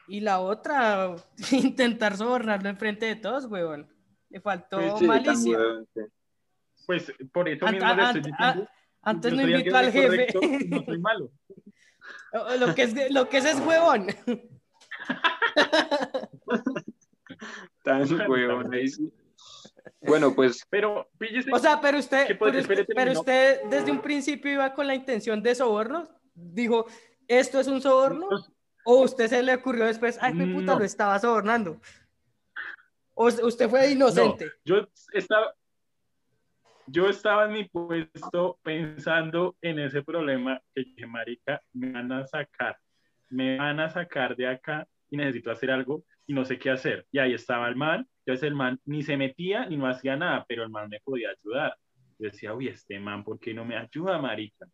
[0.07, 1.15] Y la otra,
[1.51, 3.87] intentar sobornarlo enfrente de todos, weón.
[4.29, 5.57] Le faltó Sí, sí, malicia.
[6.85, 8.67] Pues por eso Ant- mismo le ant- estoy a-.
[9.03, 10.07] Antes no alguien al jefe.
[10.07, 11.31] correcto No soy malo.
[12.59, 14.07] lo, que es, lo que es es huevón.
[17.83, 19.11] Tan huevón ahí sí.
[20.01, 21.49] Bueno, pues Pero píllese.
[21.53, 24.95] O sea, pero usted, ¿Qué puede- pero usted, pero desde un principio iba con la
[24.95, 26.07] intención de soborno.
[26.33, 26.85] Dijo,
[27.27, 28.27] ¿esto es un soborno?
[28.85, 30.79] ¿O usted se le ocurrió después, ay, mi puta, No.
[30.79, 31.79] lo estaba sobornando?
[33.13, 34.45] ¿O usted fue inocente?
[34.45, 35.53] No, yo estaba,
[36.87, 42.25] yo estaba en mi puesto pensando en ese problema que dije, marica, me van a
[42.27, 42.77] sacar,
[43.29, 47.05] me van a sacar de acá y necesito hacer algo y no sé qué hacer.
[47.11, 50.45] Y ahí estaba el man, entonces el man ni se metía ni no hacía nada,
[50.47, 51.75] pero el man me podía ayudar.
[52.19, 54.65] Yo decía, uy, este man, ¿por qué no me ayuda, marica?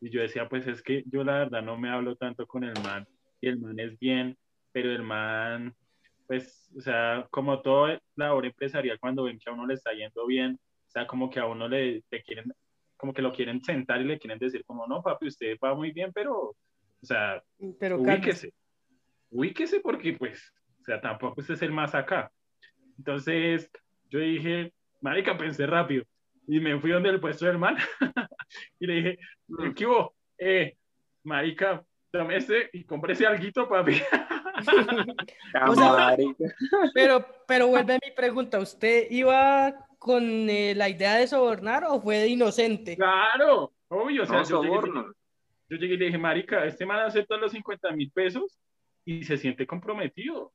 [0.00, 2.74] Y yo decía, pues es que yo la verdad no me hablo tanto con el
[2.82, 3.06] man
[3.40, 4.36] y el man es bien,
[4.72, 5.74] pero el man
[6.30, 10.24] pues, o sea, como toda labor empresarial, cuando ven que a uno le está yendo
[10.26, 12.52] bien, o sea, como que a uno le, le quieren,
[12.96, 15.90] como que lo quieren sentar y le quieren decir como, no, papi, usted va muy
[15.90, 16.56] bien, pero, o
[17.02, 17.42] sea,
[17.80, 18.54] Pero ubíquese,
[19.28, 20.54] ubíquese porque, pues,
[20.90, 22.30] sea, tampoco usted es el más acá.
[22.98, 23.70] Entonces,
[24.10, 26.04] yo dije, marica, pensé rápido,
[26.46, 27.76] y me fui donde el puesto del man,
[28.80, 29.18] y le dije,
[29.76, 30.14] ¿qué hubo?
[30.36, 30.76] Eh,
[31.22, 34.00] marica, tome este y cómprese alguito, papi.
[35.66, 36.44] O sea, marica.
[36.94, 42.18] Pero, pero vuelve mi pregunta, ¿usted iba con eh, la idea de sobornar o fue
[42.18, 42.94] de inocente?
[42.96, 45.14] Claro, obvio, o sea, No, yo, llegué, soborno.
[45.68, 48.58] yo llegué y le dije, marica, este man acepta los 50 mil pesos
[49.06, 50.52] y se siente comprometido.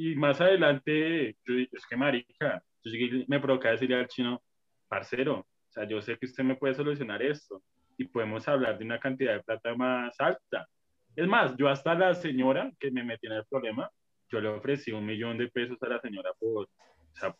[0.00, 4.40] Y más adelante, yo dije, es que marica, yo llegué me provoca decirle al chino,
[4.86, 7.64] parcero, o sea, yo sé que usted me puede solucionar esto
[7.96, 10.68] y podemos hablar de una cantidad de plata más alta.
[11.16, 13.90] Es más, yo hasta la señora que me metió en el problema,
[14.30, 17.34] yo le ofrecí un millón de pesos a la señora por, o sea,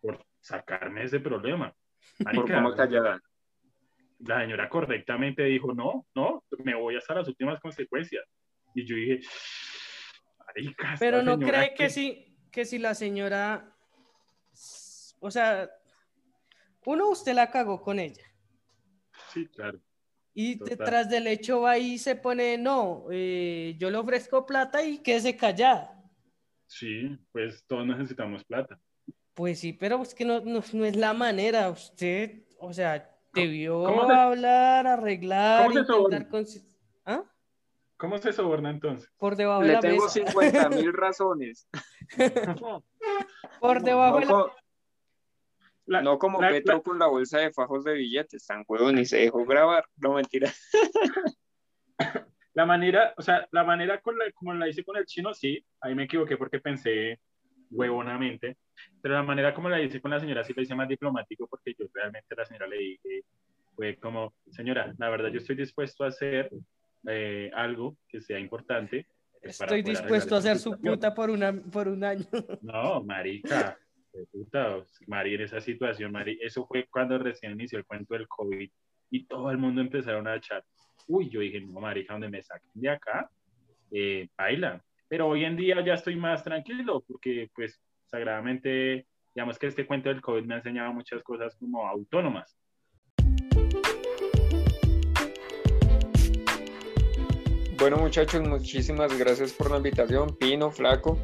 [0.00, 1.74] por sacarme ese problema.
[2.18, 3.20] Por Marica, cómo callada.
[4.20, 8.24] la señora correctamente dijo, no, no, me voy hasta las últimas consecuencias.
[8.72, 9.20] Y yo dije,
[10.98, 13.74] Pero no cree que si, que si la señora,
[15.20, 15.70] o sea,
[16.86, 18.22] uno usted la cagó con ella
[19.32, 19.80] Sí, claro.
[20.34, 20.76] y Total.
[20.76, 25.36] detrás del hecho va y se pone, no, eh, yo le ofrezco plata y quédese
[25.36, 25.90] callada.
[26.66, 28.80] Sí, pues todos necesitamos plata.
[29.34, 31.68] Pues sí, pero es que no, no, no es la manera.
[31.68, 36.64] Usted, o sea, debió hablar, arreglar, cómo se intentar consi-
[37.04, 37.22] ¿Ah?
[37.96, 39.08] ¿Cómo se soborna entonces?
[39.18, 40.08] Por debajo de Le la tengo mesa.
[40.14, 41.68] 50 mil razones.
[43.60, 44.52] Por debajo No, de
[45.86, 48.98] la no como la- Petro la- con la bolsa de fajos de billetes, tan huevón
[48.98, 49.84] y se dejó grabar.
[49.96, 50.50] No mentira.
[52.54, 55.64] La manera, o sea, la manera con la, como la hice con el chino, sí,
[55.80, 57.18] ahí me equivoqué porque pensé
[57.70, 58.56] huevonamente,
[59.02, 61.74] pero la manera como la hice con la señora sí la hice más diplomático porque
[61.76, 63.24] yo realmente a la señora le dije,
[63.74, 66.48] fue como, señora, la verdad yo estoy dispuesto a hacer
[67.08, 69.06] eh, algo que sea importante.
[69.42, 70.94] pues, Estoy dispuesto a hacer su situación".
[70.94, 72.26] puta por, una, por un año.
[72.62, 73.78] No, marica,
[74.30, 78.70] puta, Mari, en esa situación, Mari, eso fue cuando recién inició el cuento del COVID
[79.10, 80.64] y todo el mundo empezaron a echar.
[81.06, 83.30] Uy, yo dije, no, marica, donde me saquen de acá,
[83.90, 84.82] eh, baila.
[85.08, 90.08] Pero hoy en día ya estoy más tranquilo porque, pues, sagradamente, digamos que este cuento
[90.08, 92.56] del COVID me ha enseñado muchas cosas como autónomas.
[97.84, 101.18] Bueno, muchachos, muchísimas gracias por la invitación, Pino, Flaco.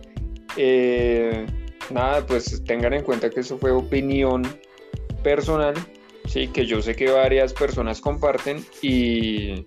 [0.59, 1.47] Eh,
[1.89, 4.43] nada, pues tengan en cuenta que eso fue opinión
[5.23, 5.73] personal,
[6.27, 9.67] sí, que yo sé que varias personas comparten y,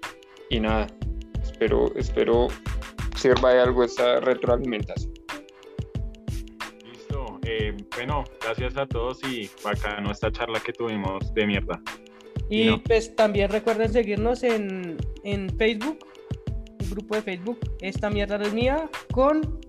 [0.52, 0.86] y nada,
[1.42, 2.50] espero, espero
[3.16, 5.14] sirva de algo esta retroalimentación.
[6.86, 7.40] Listo.
[7.42, 11.82] Eh, bueno, gracias a todos y bacano esta charla que tuvimos de mierda.
[12.52, 12.84] Y no.
[12.84, 16.06] pues también recuerden seguirnos en, en Facebook,
[16.94, 19.60] grupo de Facebook, esta mierda no es mía, con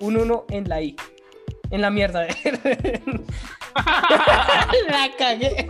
[0.00, 0.96] un 1 en la I.
[1.70, 2.26] En la mierda.
[4.88, 5.66] la cagué.